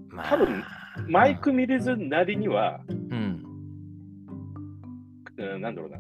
[0.10, 0.30] まあ。
[0.30, 0.64] 多分
[1.08, 3.44] マイク・ミルズなりには、うん。
[5.38, 5.98] うん、なんだろうな。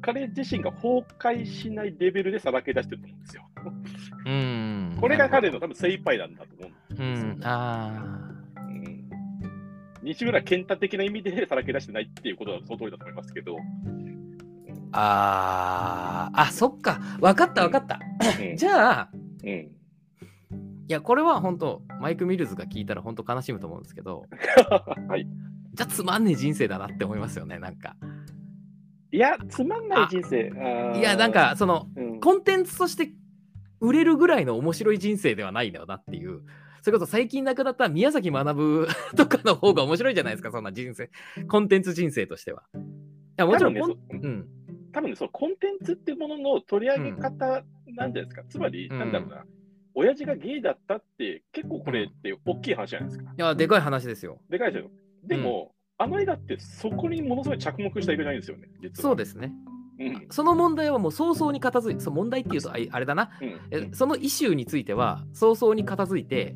[0.00, 3.42] 彼自身が崩壊しないレベルでさばけ出してると思うんですよ。
[4.26, 4.96] うん。
[5.00, 7.30] これが彼の多分精一杯なんだと思うんですよ。
[7.30, 7.40] うん。
[7.42, 8.20] あ
[8.56, 9.10] うん。
[10.02, 13.56] 西村健太的な意味でさらけ出してないっていうことはその通りだと思いますけど。
[13.56, 13.58] ー
[14.92, 16.40] あー。
[16.40, 17.00] あそっか。
[17.20, 17.98] 分かった分かった、
[18.40, 18.56] うん。
[18.56, 19.08] じゃあ
[19.44, 19.68] うん、
[20.88, 24.24] いやこれは本当マイク・ミルズが聞いたら本当悲しむと思うんですけど
[25.08, 25.26] はい。
[25.74, 27.94] じゃあつまんねえ人生だなって思いますよねなんか
[29.10, 30.52] いや、つまんない人生。
[30.98, 33.10] いやなん、かそのうん、コンテンツとして
[33.80, 36.42] 売れるぐらいの面白い人生ではないんだよなっていう。
[36.82, 38.86] それこそ最近亡くなった宮崎学
[39.16, 41.10] とかの方が面白いじゃないですか、そんな人生。
[41.48, 42.64] コンテンツ人生としては。
[42.74, 42.78] い
[43.36, 44.48] やもちろん多分ねうん。
[44.92, 48.42] 多分ね、そのコンテンツっていうものの取り上げ方なんじゃないですか。
[48.48, 49.44] つまり、うんなんだろうな。
[49.98, 53.32] 親父がゲイだったって、結構これって大きい話じゃないですか。
[53.36, 54.38] いや、でかい話ですよ。
[54.48, 54.90] でかいですよ。
[55.24, 58.68] でも、あの映画ってそこにものすごい着目した映画じゃないんですよね。
[58.94, 59.52] そうですね。
[59.98, 60.26] うん。
[60.30, 63.30] その問題はもう早々に片付いて、そう問題っていうとああれだな。
[63.42, 66.54] うんえそのイシューについては早々に片付いて、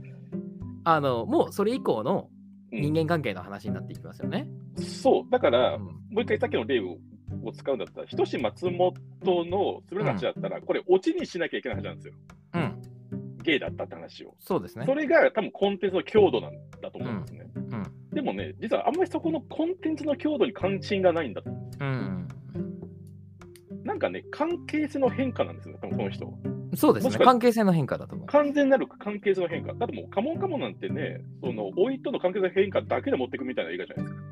[0.85, 2.31] あの、もうそれ以降の
[2.71, 4.47] 人間関係の話になっていきますよね。
[4.79, 6.99] そう、だから、うんもう一回さっきの例を
[7.43, 8.95] を使うんだったら、ひとし松本
[9.47, 12.15] のすべる話だったら、これ、オチにしなきゃいけない話なんですよ。
[13.43, 13.45] うん。
[13.45, 14.35] ゲイだったって話を。
[14.39, 14.95] そうですねそ。
[14.95, 17.51] れが多分コンテンツの強度なんだと思うんですね。
[17.55, 18.15] うん。
[18.15, 21.85] でもね、実はあんまりそこのコンテンツの強度に関心がないんだと思う。
[21.85, 22.29] うん。
[23.85, 26.33] なんかね、関係性の変化なんですよね、多分この人。
[26.75, 27.25] そうですね。
[27.25, 28.27] 関係性の変化だと思う。
[28.29, 29.75] 完全なる関係性の変化。
[29.75, 34.23] だってもう、カモンカモンなんてね、その、老いとの関係性の変化だけで持っていくみたいな映画じゃないですか。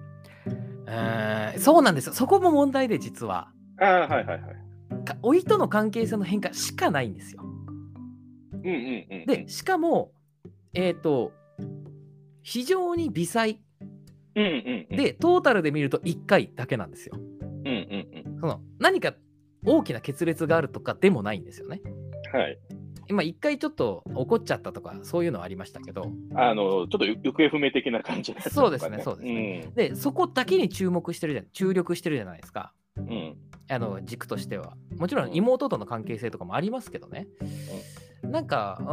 [0.93, 2.13] えーそうなんですよ。
[2.13, 3.51] そこも問題で実は。
[3.79, 5.05] ああ、はいはいはい。
[5.05, 7.43] か老いとの関係性の変化しかないんですよ。
[8.65, 9.27] うんうんうん。
[9.27, 10.13] で、しかも、
[10.75, 11.33] えっ、と、
[12.43, 13.61] 非常に微細
[14.37, 17.17] うんうんうん、で、トータルで見ると1回だけなんですよ。
[17.17, 19.13] うんうんその何か
[19.67, 21.83] 大きな決裂があるとかでもないんですよね。
[22.33, 22.41] うん。
[22.41, 22.59] はい。
[23.09, 32.73] 今、1回ちょっと怒っちゃったとか、そういうのはありましたけど、あの、ちょっと行方不明的な感じのやつとかそうですねそうですねで、そこだけに注目してるじゃん、注力してるじゃないですか。
[33.09, 33.11] うん。
[33.11, 33.37] うん。
[33.69, 34.77] あの軸としては。
[34.97, 37.29] もちろん妹との関係性とかもありますけどね。
[38.23, 38.85] なんか、う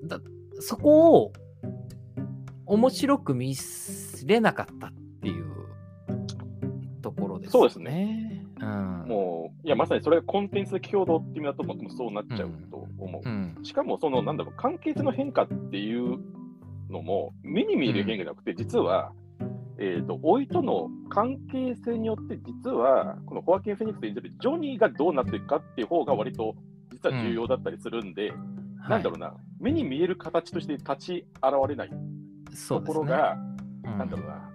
[0.00, 0.20] ーんだ
[0.60, 1.32] そこを
[2.66, 3.54] 面白く見
[4.26, 4.92] れなかったっ
[5.22, 5.44] ていう
[7.02, 7.50] ところですね。
[7.52, 8.46] そうですね。
[8.60, 9.04] うん。
[9.06, 13.28] もう、いや、まさにそれがコンテンツ的共同って意味だともそうなっちゃうと思う。
[13.28, 13.58] うん。
[13.62, 16.18] しかも、その、なんだろう、関係性の変化っていう
[16.90, 19.12] のも、目に見える変化じゃなくて、実は、
[19.78, 26.54] えっ、と、老いとの関係性によって、実は、このホアキン・フェニックス演じるジョニーがどうなっていくかっていう方が割と、
[26.92, 28.32] 実は重要だったりするんで、
[28.88, 31.90] なんだろうな、目に見える形として立ち現れない。
[32.68, 32.80] と。
[32.82, 33.36] ころが、
[33.84, 33.98] うん。
[33.98, 34.50] なんだろうな、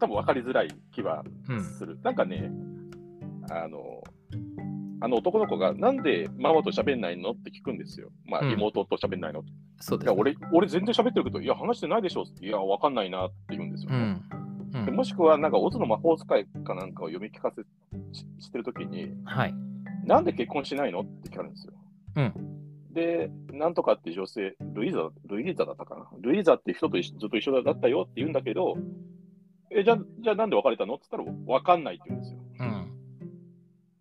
[0.00, 1.62] 多分分かりづらい気はうん。
[1.62, 1.98] する。
[2.02, 2.50] なんかね、
[3.50, 4.02] あの、
[5.00, 7.32] あの男の子が、なんでママと喋んないの？
[7.32, 8.10] って聞くんですよ。
[8.26, 8.52] まあ、うん。
[8.52, 9.44] 妹と喋んないの、
[9.80, 10.12] そうですね。
[10.12, 13.96] いや俺、俺全然喋ってるけど、いや、話してないでしょいや、分かんないなって言うんですよね。
[13.96, 14.02] うん。
[14.38, 14.44] うん
[14.86, 17.62] でもしくは、なんか、オズの魔法使いかなんかを読み聞かせ
[18.12, 19.54] ししてるときに、はい。
[20.04, 21.72] なんで結婚しないのって聞かれるんですよ。
[22.16, 22.92] うん。
[22.92, 26.08] で、なんとかって女性、ルイーザ、ルイーザだったかな。
[26.20, 28.76] ルイーザって人とずっと一緒だったよって言うんだけど、
[29.70, 32.38] え、じゃあ、じゃあなんで別れたのって言ったら、わかんないって言うんですよ。
[32.60, 32.92] うん。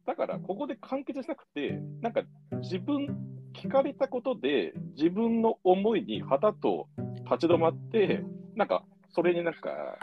[0.06, 2.22] だから、ここで完結しなくて、なんか、
[2.62, 3.08] 自分、
[3.54, 6.88] 聞かれたことで、自分の思いに旗と
[7.26, 8.24] 立ち止まって、
[8.56, 9.98] なんか、それになんか、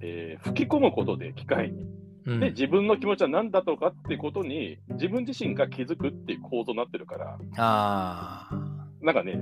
[0.00, 1.86] えー吹き込むことで、機械に。
[2.26, 9.40] うんで、自分の気持ちは何だったのかってことに、自分自身が気づくっていう構造になってるから、ああ、なんかね、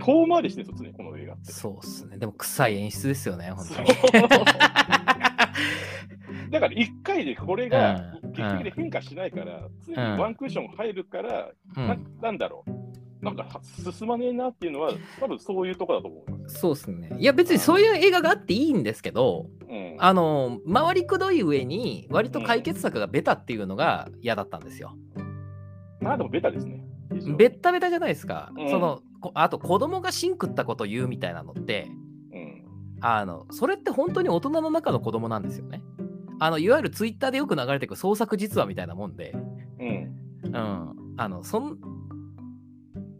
[0.00, 1.52] 遠回りしてるんですよ、常にこの映画って。
[1.52, 2.18] そうっすね。
[2.18, 3.88] でも、臭い演出ですよね、本当に。
[6.50, 13.24] だから1回でこれがうん結局で変化しないから、常にワンクッション入るから、うんななんだろう。
[13.24, 16.58] なんか進まねえなっていうのは、多分そういうとこだと思います。
[16.60, 17.16] そうですね。
[17.18, 24.94] いや、別にそういう映画があっていいんですけど、うん、あの、回りくどい上に、割と解決策がベタっていうのが嫌だったんですよ。
[26.00, 26.84] まあでもベタですね。
[27.36, 28.52] ベッタベタじゃないですか。
[28.56, 32.05] うんそのこあと、子供がシン食ったこと言うみたいなのって、うん
[33.00, 35.82] あの、それって本当に大人の中の子供なんですよね。
[36.38, 39.32] あの、いわゆるツイッターでよく流れてくる創作実話みたいなもんで、
[39.78, 41.14] うんうん。
[41.16, 41.78] あの、そん、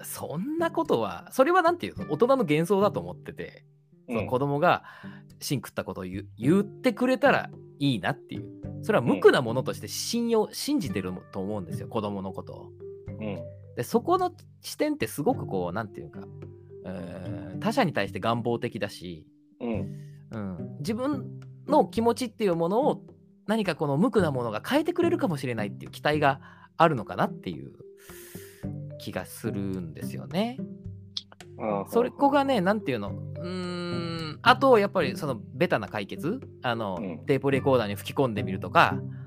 [0.02, 2.10] そんなことは、それはなんていうの？
[2.10, 3.64] 大人の幻想だと思ってて、
[4.08, 4.84] その子供が
[5.40, 8.46] シン食ったことを言う言ってくれたらいいなっていう。
[8.82, 12.70] それは無垢なものとして信用、信じてると思うんですよ、子供のことを。
[13.08, 13.38] うん
[13.76, 16.20] で、そこの視点ってすごくこう、なんていうか、
[16.86, 19.26] えー他者に対して願望的だし、
[19.80, 20.56] うん。
[20.56, 23.02] うん、自分の気持ちっていうものを
[23.46, 26.40] 何かこの無垢なものが変えてくれるかもしれないっていう期待が
[26.76, 27.72] あるのかなっていう
[28.98, 30.58] 気がするんですよね。
[31.58, 33.48] あそれこがね、なんていうの、うー
[34.34, 37.26] ん、あと、やっぱりそのベタな解決、あの、うん。
[37.26, 39.25] テープレコーダーに吹き込んでみるとか、うん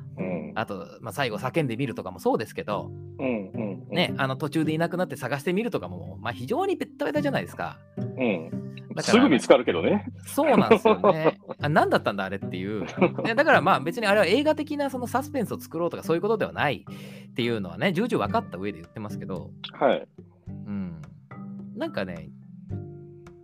[0.60, 7.80] あと、まあ、最後叫んでみるとかもそうですけど、うんうんね、あの途中でいなくなって探してみるとかも、まあ、非常にベッタベタじゃないですか。
[7.98, 10.06] うんだからすぐ見つかるけどね。
[10.26, 11.38] そうなんですよね。
[11.62, 12.86] あ何だったんだあれっていう。
[13.24, 16.86] ねだからまあ別にあれは映画的なそのサスペンスを作ろうとかそういうことではない
[17.30, 20.08] っていうのはね、重々分かった上で言ってますけど、はい。
[20.48, 21.02] うん。
[21.76, 22.30] なんかね、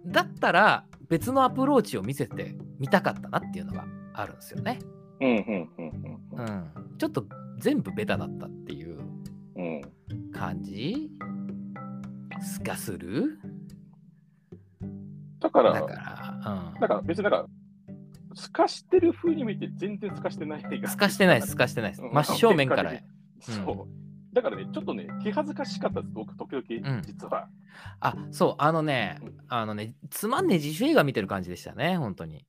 [0.08, 4.80] だったら別のアプローチを見せてみたかったなっていうのがあるんですよね。
[5.22, 6.85] うんうんうんううんん。
[6.98, 7.26] ちょっと
[7.60, 9.00] 全部ベタだったっていう
[9.56, 9.82] うん
[10.32, 11.10] 感じ？
[12.64, 13.40] がする？
[15.40, 17.46] だから、だから、だから別になんか、
[18.34, 20.82] 透かしてる風に見て全然透かしてない映うん。
[20.82, 20.90] 画。
[20.90, 21.96] 透かしてないです、透かしてない。
[21.96, 22.94] 真正面から。
[23.40, 24.36] そう。
[24.36, 27.48] だからね、ちょっとね、気恥ずかしかったです、僕、時うん々、実は。
[28.02, 32.46] あ、そう、あのねうん、あのね、つまんねえ自主映画見てる感じでしたね、本当に。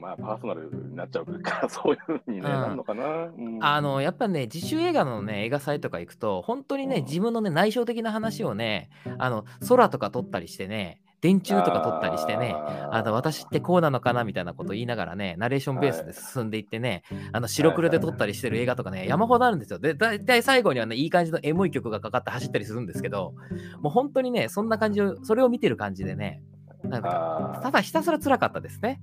[0.00, 2.42] まあ、パーソナルになっちゃうから、 そういう風に、ねうん。
[2.42, 3.04] なるのかな？
[3.04, 3.58] うん。
[3.60, 7.04] あの、やっぱね、自主映画のね、映画祭とか行くと、本当にね、うん。
[7.04, 19.78] 自分のね、内省的な話をね、あの、空とか撮ったりしてね、電柱とか撮ったりしてね、あの私ってこうなのかなみたいなことを言いながらね、ナレーションベースで進んでいってね、あの白黒で撮ったりしてる映画とかね、山ほどあるんですよ。
[19.78, 23.34] で、大体最後にはね、いい感じのエモい曲がかかって走ったりするんですけど、
[23.82, 26.42] もう本当にね、そんな感じを、それを見てる感じでね、
[26.84, 29.02] なんかあただひたすら辛かったですね。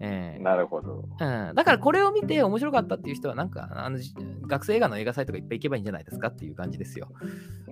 [0.00, 1.04] えーなるほど。
[1.20, 4.14] うん、だからこれを見て面白かったっていう人はなんかあのじ
[4.46, 7.08] 学生映画の映画サイトがいっぱい行けばいいんじゃないですかっていう感じですよ。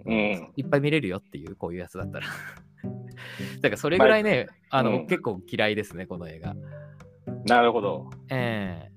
[0.05, 0.53] うん。
[0.57, 2.27] いっぱい見れるよっていうこういうやつだったら。
[3.62, 6.55] だからそれぐらいね、あの、うん結構嫌いですねこの映画。
[7.47, 8.11] なるほど。
[8.31, 8.97] えー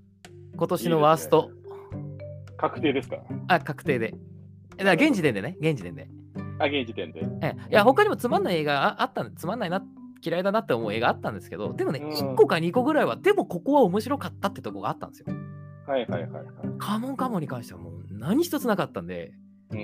[0.57, 1.51] 今年のワースト
[2.57, 3.17] 確定ですか？
[3.47, 4.11] あ確定で。
[4.77, 6.09] だから現時点でね現時点で。
[6.57, 7.21] あ、現時点で。
[7.41, 9.81] ええいや他にもつまんない映画ああったんつまんないな
[10.23, 15.25] 嫌いだなって思う映画あったんですけどでもね、うん1個か2個ぐらいはでもここは面白かったってとこがあったんですよ。
[15.87, 16.45] はいはいはいはい。
[16.77, 19.33] カモンカモンに関してはもう何一つなかったんで。
[19.71, 19.79] うん。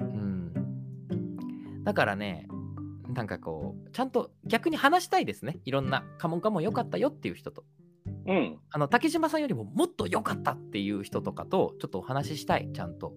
[0.00, 0.36] うん
[1.84, 2.48] だからね、
[3.14, 5.60] なんかこう、ちゃんと逆に話したいですね。
[5.64, 7.64] いろんな、カモンカモン良かったよっていう人と。
[8.26, 8.58] うん。
[8.70, 13.08] あの、竹島さんよりももっと良かったっていう人とかと、ちょっとお話ししたい、ちゃんと。
[13.08, 13.12] っ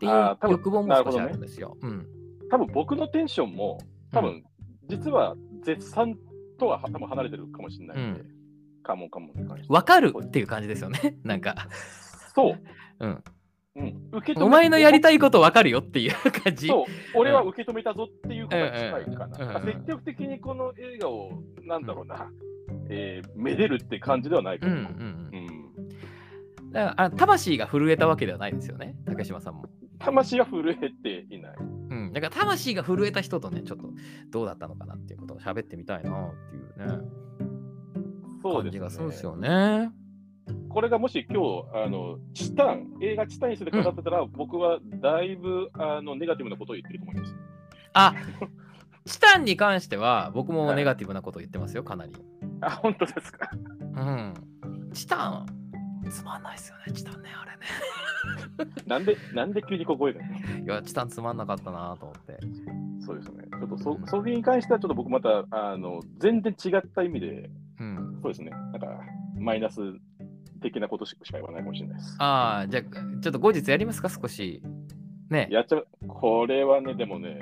[0.00, 1.76] ていう欲望も少しあるんですよ。
[1.82, 2.06] うん。
[2.50, 3.76] 多分僕のテンションも、
[4.10, 4.42] 多分、
[4.90, 6.16] 実は絶賛
[6.58, 8.26] とは多分離れてるかもしれないんで、う
[8.82, 9.72] カモンカモンに関して。
[9.72, 11.16] わかるっていう感じですよね。
[11.24, 11.68] なんか、
[12.34, 12.60] そう。
[13.00, 13.24] うん。
[13.76, 14.08] うん。
[14.12, 16.66] 受け止めお前のやりたいことわかるよっていう感じ。
[16.66, 16.84] そう、
[17.14, 22.30] 俺は受け止めたぞっていうことが近いかうんうん積極的にこの映画を、なんだろうな、
[22.88, 24.90] えーめでるって感じではないかうんうんも。
[24.90, 25.06] うん
[26.58, 26.64] う。
[26.66, 26.72] ん。
[26.72, 29.64] だからあ魂が震えたわけではないですよね、竹島さんも。
[30.00, 31.56] 魂は震えていない。
[31.58, 33.90] うん、だから魂が震えた人とね、ちょっと
[34.30, 37.00] どうだったのかなっていうことを喋ってみたいなっていうね、感
[38.36, 38.80] じそうですね。
[38.80, 39.90] がするんですよね。
[40.70, 47.34] これがもし今日、あの、チタン、映画チタンについて語ってたら、僕はだいぶあのネガティブなことを言ってると思います。
[47.92, 48.14] あ
[49.04, 52.12] チタンに関しては僕もネガティブなことを言ってますよ、かなり。
[52.60, 53.50] あ、本当ですか。
[53.94, 54.34] うん。
[54.92, 55.46] チタン、
[56.10, 57.66] つまんないですよね、チタンね、あれね。
[58.86, 62.38] なんで、なんで急にここへだいや、チタンつまんなかったなと思って。
[63.00, 63.44] そうですね。
[63.50, 68.18] ちょっとそ、それに関しては、ちょっと僕また、あの、全然違った意味で、うん。
[68.22, 68.50] そうですね。
[68.50, 69.00] なんか、
[69.38, 69.80] マイナス
[70.60, 72.16] 的なことしか言わないかもしれないです。
[72.18, 74.62] ああ、じゃあ、ちょっと後日やりますか、少し。
[75.30, 75.48] ね。
[75.50, 75.86] やっちゃう。
[76.06, 77.38] これはね、でもね、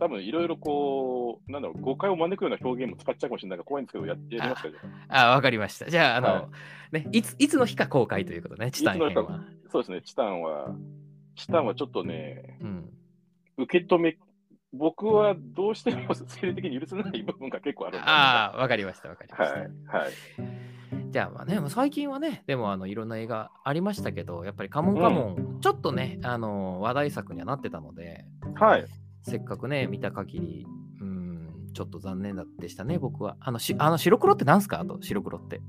[0.00, 4.68] 多分いろいろこう、なんだろう、誤解を招くような表現も使っちゃうかもしれないから怖いんですけど、ややりますか
[5.08, 5.90] あわかりました。
[5.90, 6.48] じゃあ、あの、は
[6.90, 9.10] ね、いつ、いつの日か公開ということね、チタンは。
[9.70, 10.74] そうですね、チタンは、
[11.36, 12.90] チタンはちょっとね、うん。
[13.58, 14.16] 受け止め、
[14.72, 17.98] 僕はどうしても生理的に許せない部分が結構ある。
[18.00, 19.58] ああ、わかりました、わかりました。
[19.58, 19.70] はい、
[20.04, 20.12] はい。
[21.10, 28.24] じゃあまあね、最近はね、でもあのいろんな映画ありましたけど、やっぱりカモンカモン、ちょっとね、あの話題作にはなってたので、
[28.54, 28.86] はい。
[29.30, 30.66] せっかくね、見た限り、
[31.00, 33.36] うん、ちょっと残念でしたね、僕は。
[33.38, 34.80] あの、しあの白黒ってなんすか？
[34.80, 35.60] あと、白黒って。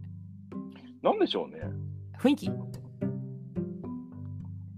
[1.03, 1.61] なんでしょうね。
[2.19, 2.51] 雰囲気？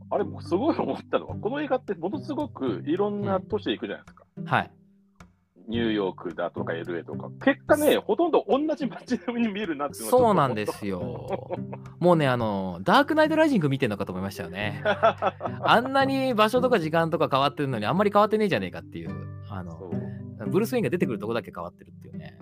[0.09, 4.25] あれ、僕すごい思ったのは、この映画ってものすごくいろんな都市へ行くじゃないですか。
[4.45, 4.71] はい。
[5.67, 7.29] ニューヨークだとか LA とか。
[7.43, 11.27] 結果ね、ほとんど同じ街並みに見えるなっていうそうなんですよ。
[11.99, 14.81] もうね、あの、ダークナイトライジング見てんのかと思いましたよね。
[14.85, 19.11] あんなに場所とか時間とか変わってるのに、あんまり変わってねえじゃねえかっていう、
[19.49, 19.91] あの、
[20.47, 22.37] ブルース・ウェインが出てくるとこだけ変わってるっていうね、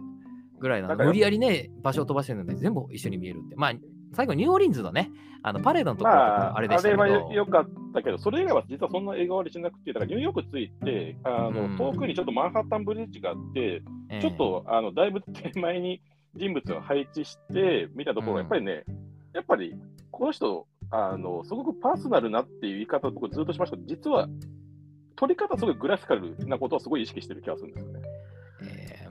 [0.60, 0.96] ぐらいなの。
[1.06, 3.56] 無理やりね、場所を飛ばしてるので、全部一緒に見えるって。
[3.56, 3.74] まあ、
[4.14, 5.12] 最後、ニューオーリンズのね、
[5.44, 11.78] あのパレードのところあ、あれでしたけど、はよよかったけど、それ以外は実はそんな映画割りしなくて、だからニューヨーク着いて、あのうん。
[11.78, 16.02] 遠くにちょっとマンハッタンブリッジがあって、えーちょっとあのだいぶ手前に
[16.36, 18.38] 人物を配置して見たところ、うん。
[18.40, 18.84] やっぱりね、
[19.34, 19.74] やっぱり
[20.12, 24.28] この人、あのすごくパーソナルなっていう言い方を僕ずっとしましたけど、実は
[25.16, 28.02] 撮り方すごいグラフィカルなことをすごい意識してる気がするんですよね。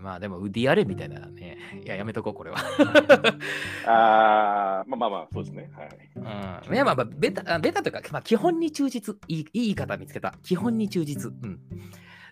[0.01, 2.57] えーまあでも、ウディアレンみたいなね、いや、やめとこう、これは。
[3.87, 5.71] あーまあまあまあ、そうですね。
[5.75, 5.89] はい。
[6.17, 9.17] うん、いや、まあ、まあベタ、あベタというか、まあ、基本に忠実。
[9.29, 10.35] いいいい言い方見つけた。
[10.43, 11.31] 基本に忠実。
[11.31, 11.61] うん。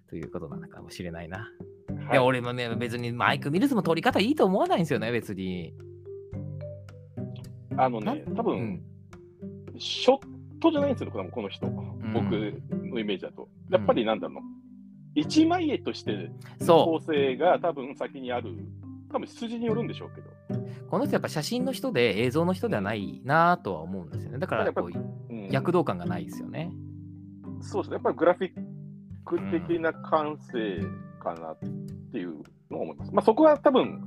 [0.09, 1.51] ということなのかもしれないな。
[2.11, 5.75] いや、俺もね、別にマイク・ミルズも撮り方いいと思わないんですよね、別に。
[7.77, 8.83] あのね、多分、うん
[9.81, 10.19] ショッ
[10.61, 12.25] トじゃないんですよ、このこの人、僕
[12.91, 13.49] のイメージだと。
[13.71, 14.43] やっぱりなんだろう、
[15.21, 18.55] 一枚絵としてそ構成が多分先にある、
[19.11, 20.61] 多分筋によるんでしょうけど。
[20.61, 20.89] う。
[20.89, 24.39] この人やっぱ写真の人で映像の人ではないなとは思うんですよね。
[24.39, 26.71] だからこう、うん躍動感がないですよね。
[27.63, 28.53] そうですね、やっぱりグラフィッ
[29.25, 30.83] ク的な感性
[31.23, 31.59] かなっ
[32.13, 33.15] ていうのを思います。
[33.15, 34.03] まあそこは多分、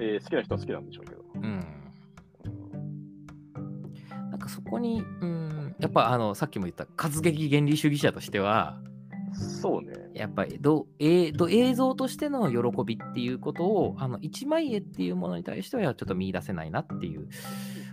[0.00, 1.22] えー好きな人は好きなんでしょうけど。
[1.34, 1.66] うん。
[4.30, 8.78] なんかそこに、うん、やっぱあの、さっきも言った活劇原理主義者としては、
[9.36, 9.92] そうね。
[10.14, 17.28] やっぱりど、えーど映像としての喜びっていうことをあの一枚絵っていうものに対してはちょっと見出せないなっていう、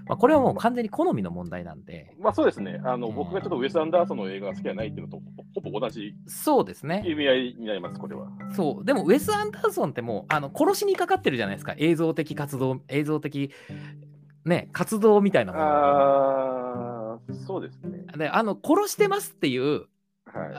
[0.08, 2.82] まあ、これはもう完全に好みの問題なんで、まあそうですね。
[2.84, 5.22] あの、うん僕がちょっとウェス・アンダーソンの映画が好きじゃないっていうのと
[5.56, 7.04] ほほぼ同じそうですね。
[7.06, 8.28] 意味合いになります、これは。
[8.56, 8.86] そう。
[8.86, 11.76] でも、ウェス・アンダーソンってもう、あの殺しにかかってるじゃないですか。
[11.78, 13.52] 映像的活動、映像的、
[14.46, 18.06] ね、活動みたいなものああ、そうですね。
[18.18, 19.88] で、あの、殺してますっていう、は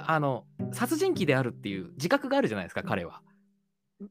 [0.07, 3.23] あの、殺人鬼であるっていう自覚があるじゃないですか、彼は。
[4.01, 4.05] い。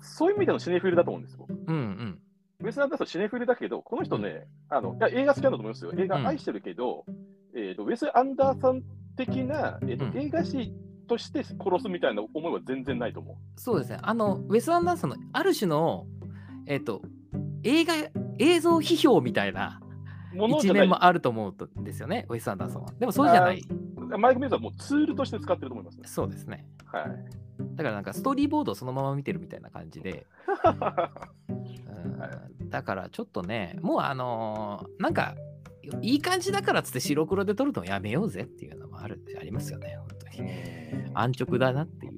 [0.00, 1.46] そういう意味でのシネフィルだと思うんですよ。
[1.48, 2.18] うんうん。
[2.60, 5.92] ウェス・アンダーソンシネフィルだけど、この人ね、あのいや映画好きなんだと思いますよ。
[5.96, 7.04] 映うん画愛してるけど、
[7.54, 8.82] えーとウェス・アンダーソン
[9.16, 10.72] 的な、えーとうん映画史
[11.06, 13.60] として殺すみたいな思いは全然ないと思う。
[13.60, 13.98] そうですね。
[14.02, 16.06] あの、ウェス・アンダーソンのある種の、
[16.66, 17.02] えっ、と、
[17.62, 17.94] 映画、
[18.38, 19.80] 映像批評みたいな
[20.34, 20.72] 一。
[20.72, 22.92] 面もあると思うんですよね、ウェス・アンダーソンは。
[22.98, 23.62] でもそうじゃない。
[24.18, 26.04] マイク・ミルズはもうツールとして使ってると思いますね。
[26.06, 26.66] そうですね。
[26.86, 27.04] はい。
[27.74, 30.26] だからなんかストーリーボードをそのまま見てるみたいな感じで、
[30.64, 32.30] う んは
[32.68, 35.34] だからちょっとね、もうあのーなんか、
[36.02, 40.50] いい感じだからっつって白黒で撮るのやめようぜっていうのもあるありますよね、本当に。
[41.14, 42.12] 安直だなっていう。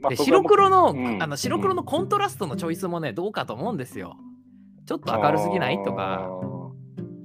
[0.00, 4.16] まあで白黒の,、うんあの白黒のコントラストのチョイスもね、どうかと思うんですよ。
[4.86, 5.82] ちょっと明るすぎない？
[5.82, 6.57] とあか、ー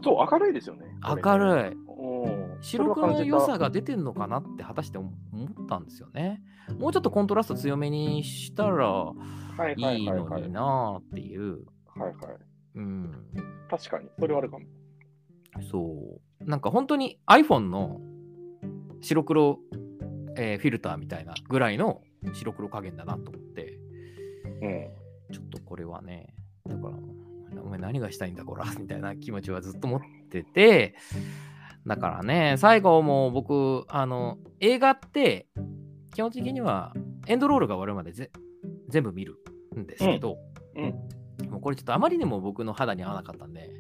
[0.04, 0.86] そう、明るいですよね。
[1.04, 1.74] 明るい。
[1.74, 1.78] い。
[2.62, 3.58] 白黒の良さが。
[3.60, 5.14] が出てんのかなって果たして思っ
[5.68, 6.42] たんですよね。
[6.78, 9.14] もうちょっとコントラスト強めにしたらは
[9.70, 10.06] いい。
[10.06, 11.66] のになっていう。
[11.96, 12.16] はいはい。
[12.76, 13.12] うん。
[13.70, 14.66] 確かに、それはあるかも。
[15.70, 16.44] そう。
[16.46, 18.02] なんか本当に iPhone の
[19.02, 19.60] 白黒、
[20.36, 22.02] えーフィルターみたいなぐらいの
[22.34, 23.80] 白黒加減だなと思って、
[24.62, 25.34] うん。
[25.34, 26.34] ちょっとこれはね、
[26.68, 26.98] だから、
[27.64, 30.96] お前何がしたいんだこら、みたいな気持ちはずっと持ってて、
[31.88, 35.48] だからね、最後も僕、あの、映画って、
[36.14, 36.94] 基本的には
[37.28, 38.30] エンドロールが終わるまでぜ
[38.88, 39.38] 全部見る
[39.76, 40.38] んですけど、
[40.76, 40.82] う
[41.46, 41.50] ん。
[41.50, 43.72] もうこれちょっとあまりにも僕の肌に合わなかったんで、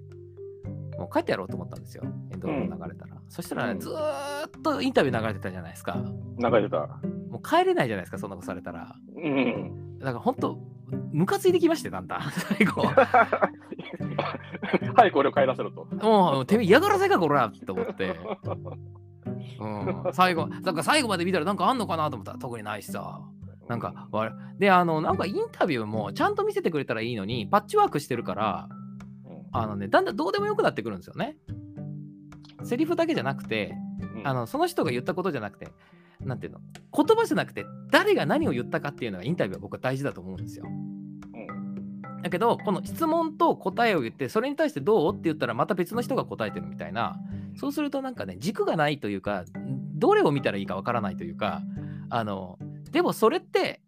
[0.97, 3.21] もう帰ってやろうと思ったんですよ、エンドロール流れたら。
[3.29, 6.03] そしたらね、うんずーっとインタビュー流れてたじゃないですか。
[6.39, 6.87] 流れてた。
[7.29, 8.95] もう帰れないじゃないですか、そんなことされたら。
[9.15, 9.99] うん。
[9.99, 10.59] だから本当、
[11.11, 12.81] ムカついてきまして、だんだん、 最後。
[14.95, 15.87] はい、これを帰らせろと。
[16.01, 18.19] もう、てめえ嫌がらせか、こらって思って。
[19.59, 23.21] うん、 最後、なんか最後まで見たらなんかあんのかなと思ったら特にないしさ。
[23.67, 28.67] なんか、わで、あの、なんかインタビューもちゃんと見せてくれたらいいのに、パッチワークしてるから、
[29.25, 31.37] うん、あのね、だんだんどうでもよくなってくるんですよね。
[32.63, 33.73] セリフだけじゃなくて、
[34.15, 35.67] うんあのその人が言ったことじゃなくて、
[36.25, 36.59] なんていうの、
[36.95, 40.65] 言葉じゃなくて、誰が何を言ったかっていうのがインタビューは僕は大事だと思うんですよ。
[42.21, 45.13] だけど、この質問と答えを言って、それに対してどう？
[45.13, 47.17] って言ったら、また別の人が答えてるみたいな、
[47.57, 49.43] そうするとなんかね、軸がないというか、
[49.95, 51.61] どれを見たらいいかわからないというか、
[52.09, 52.57] あの、
[52.91, 53.81] でもそれって、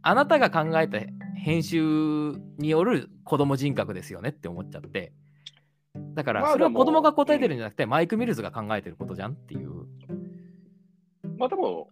[0.00, 0.98] あなたが考えた
[1.36, 5.12] 編集による子供人格ですよねって思っちゃって。
[6.14, 9.81] だから、まあそれは子供が答えてるんじゃなくて、マイク・ミルズが考えてることじゃんっていう。
[11.42, 11.88] まあでも、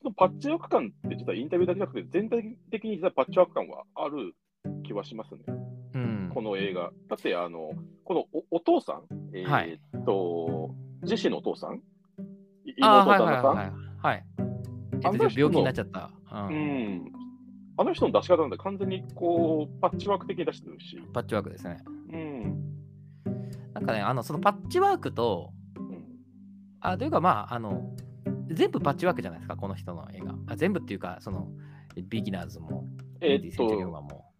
[0.00, 4.36] そのパッチワーク感って実はインタビューだけじゃなくて、全体的に実はパッチワーク感はある
[4.84, 5.40] 気はしますね、
[5.94, 6.30] うん。
[6.32, 6.92] この映画。
[7.08, 7.72] だって、あの、
[8.04, 9.02] このおお父さん、
[9.34, 10.72] えーはいっと、
[11.02, 11.82] ジェシーのお父さん？
[12.64, 14.24] 妹旦那さん、はいはい
[15.02, 16.12] は病気になっちゃった。
[16.32, 16.36] う。
[16.36, 17.12] うんん。
[17.78, 20.96] あの人の出し方なんて完全にこう、パッチワーク的に出してるし。
[21.12, 21.82] パッチワークですね。
[22.12, 22.64] うん。
[23.74, 26.04] なんかね、あの、そのパッチワークと、うん
[26.78, 27.90] あ、というかまあ、あの、
[28.52, 30.34] 全部パッチワークじゃないですか、この人の映画。
[30.46, 31.48] あ全部っていうか、その、
[32.08, 32.86] ビギナーズも、
[33.20, 34.32] えーっと、も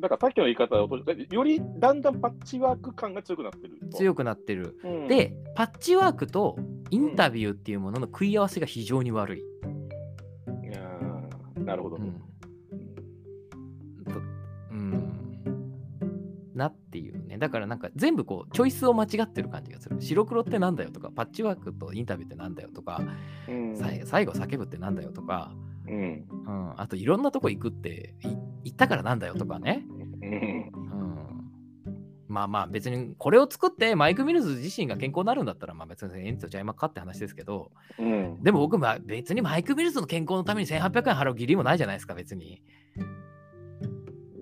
[0.00, 3.98] だからさっきの言い方をと、よりだんだんパッチワーク感が強くなってると。
[3.98, 4.78] 強くなってる。
[4.82, 6.56] うん、で、パッチワークと
[6.90, 9.40] インタビューっていうものの食い合わせが非常に悪い。
[9.40, 12.12] いやーなるほどね。
[14.06, 14.12] うん。
[14.12, 14.20] と
[14.70, 15.12] うん。
[16.54, 17.09] なっていうね。
[17.40, 19.96] だからなんか全部こう、チョイスを間違ってる感じがする。
[19.98, 23.02] 白黒ってなんだよとか、パッチワークとインタビューってなんだよとか、
[23.48, 25.52] うん最後叫ぶってなんだよとか、
[25.88, 28.28] うんうん、あといろんなとこ行くってい
[28.64, 29.84] 言ったからなんだよとかね。
[30.22, 31.10] うんうん。
[32.28, 42.62] まあまあ別にこれを作ってマイク・ミルズ自身が健康になるんだったらまあ別にエンとちゃいまっかって話ですけどうんでも僕は別にマイク・ミルズの健康のために1800円払う義理もないじゃないですか別に。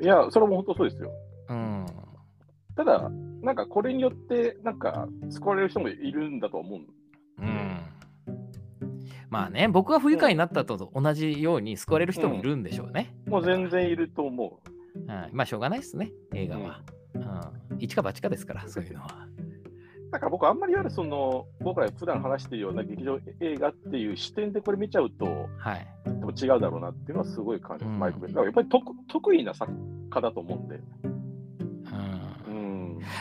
[0.00, 1.10] いや、それも本当そうですよ。
[1.48, 1.86] うん。
[2.78, 3.10] ただ、
[3.42, 6.80] なんかこれによって、なんか救われる人もいるんだと思う。
[7.40, 7.80] うん。
[9.30, 13.16] まあね僕が不愉快になったと同じように救われる人もいるんでしょうね。
[13.26, 14.60] もう全然いると思
[14.94, 16.80] うん、まあしょうがないですね映画は。
[17.14, 19.26] うん、一か八かですからそういうのは。
[20.12, 25.26] だから僕、あんまりいわゆるその、僕ら普段話しているような劇場映画っていう視点でこれ見ちゃうと、
[25.58, 25.86] はい。
[26.06, 29.70] でも違うだろうなっていうのはすごい感じます、うんマイク・やっぱり得得意な作
[30.08, 30.80] 家だと思うんで。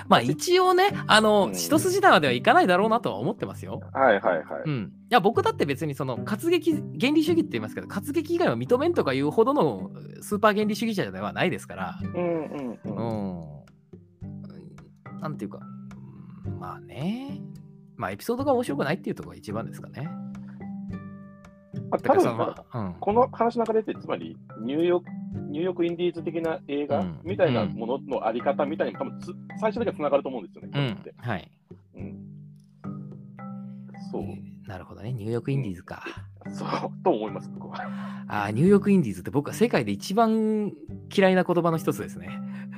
[0.08, 3.82] まあ一応ね、あの、うん一筋縄ではいかないだろうなとは思ってますよ。
[3.94, 4.44] はいはいはい。
[4.66, 4.94] うん。
[5.10, 12.80] いや、僕だって別にその、活劇、原理主義って言いますけど、活劇以外は認めんとかいうほどのスーパー原理主義者ではないですから、うんうんう。
[12.86, 12.98] うん
[15.18, 15.22] ん。
[15.22, 15.60] なんていうか、
[16.46, 17.42] うんまあね。
[17.96, 20.08] まあエピソードが面白くないっていうところが一番ですかね。
[21.90, 22.94] まあ、多だからその分まあ、うん。
[23.00, 25.10] この話の中でって、つまりニューヨーク、
[25.52, 30.82] ニューヨークインディーズ的な映画うんみたいなもののあり方みたいにも多分つ最初だけつながると思うんですよね、こう。
[30.82, 31.30] ん。
[31.30, 31.52] はい。
[31.96, 32.28] うん。
[34.12, 34.24] そう、
[34.68, 35.14] なるほどね。
[35.14, 36.04] ニューヨークインディーズか。
[36.50, 36.70] そう、
[37.04, 37.78] と思います、僕は。
[38.30, 40.74] あーニューヨークインディーズって僕は世界で一番
[41.16, 42.30] 嫌いな言葉の一つですね。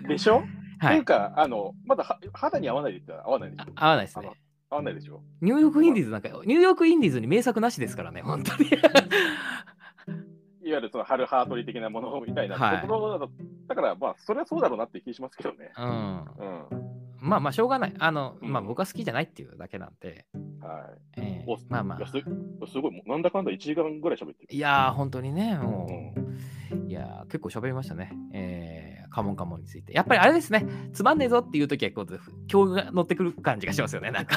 [0.07, 1.05] でしょ、はっていうい。
[1.05, 3.73] か、あの、まだは肌に合わないで言ったら合わないでしあょ。
[3.75, 4.31] 合わないですね。
[4.69, 5.21] 合わないでしょ。
[5.41, 8.69] ニューヨークインディーズなんか、ニューヨークインディーズに名作なしですからね、本当に。
[10.61, 13.31] いわゆるその春ハートリー的なものみたいなはいところだと、
[13.67, 15.71] だからまあ、それはそうだろうなって気しますけどね。
[15.77, 15.85] うん。
[15.85, 16.89] うん。
[17.21, 17.93] まあまあ、しょうがない。
[17.97, 20.25] あの、うんまあ僕は好きじゃないっていうだけなんで。
[20.61, 21.21] はい。
[21.21, 22.05] えーおまあまあ。
[22.05, 22.11] す
[22.71, 24.47] すごい、なんだかんだ1時間ぐらい喋ってる。
[24.51, 28.11] いやー、本当にね、もうう、いやー、結構喋りましたね。
[28.33, 28.78] えー、
[29.09, 29.93] カモンカモンについて。
[29.93, 32.19] やっぱりあれですね、つまんねえぞっていう時は、こう、
[32.51, 34.35] 今日が乗ってくる感じがしますよね、なんか。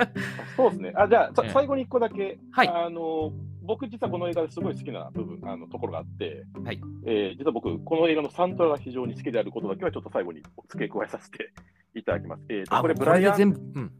[0.56, 0.92] そうですね。
[0.94, 11.52] あじゃあ、最後に1個だけ、はいあの僕、実はこの映画ですごい好きな部分、あのところがあって、はいえー実は僕、この映画のサントラが非常に好きであることだけは、ちょっと最後に付け加えさせて
[11.94, 12.44] いただきます。
[12.48, 13.92] えーとあ、これ、こブライアン、全部、うん。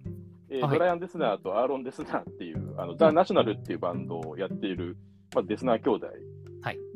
[0.51, 4.97] えーはいブライアン・デスナーとアーロン・デスナーっていう、あのザ・ナショナルっていうバンドをやっている、
[5.33, 6.17] まあ、デスナー兄弟はい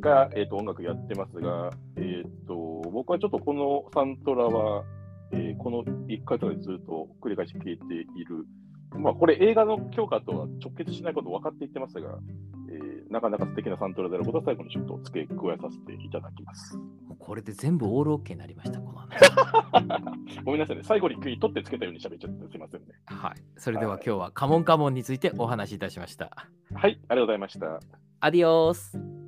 [0.01, 2.55] が、えー、と音楽やってますが、えー、と
[2.91, 4.85] 僕はちょっとこのサントラは、
[5.33, 8.47] えーこの1回とかでずっと繰り返し聴いている、
[8.99, 12.19] まあ、これ映画の強化とは直結しないこと分かっていってますが、
[12.71, 16.77] えーなかなか素敵なサントラであることは最後にちょっと付け加えさせていただきます。
[17.19, 19.21] これで全部オールオッケーになりました、この話。
[20.45, 22.87] ごめんなさいね、最後に食い取ってつけたように喋っちゃってすいませんね。
[23.07, 23.35] はい。
[23.57, 26.31] それでは今日はカモンカモンについてお話しいたしました。
[26.75, 27.79] はい、ありがとうございました。
[28.21, 29.24] アディオース。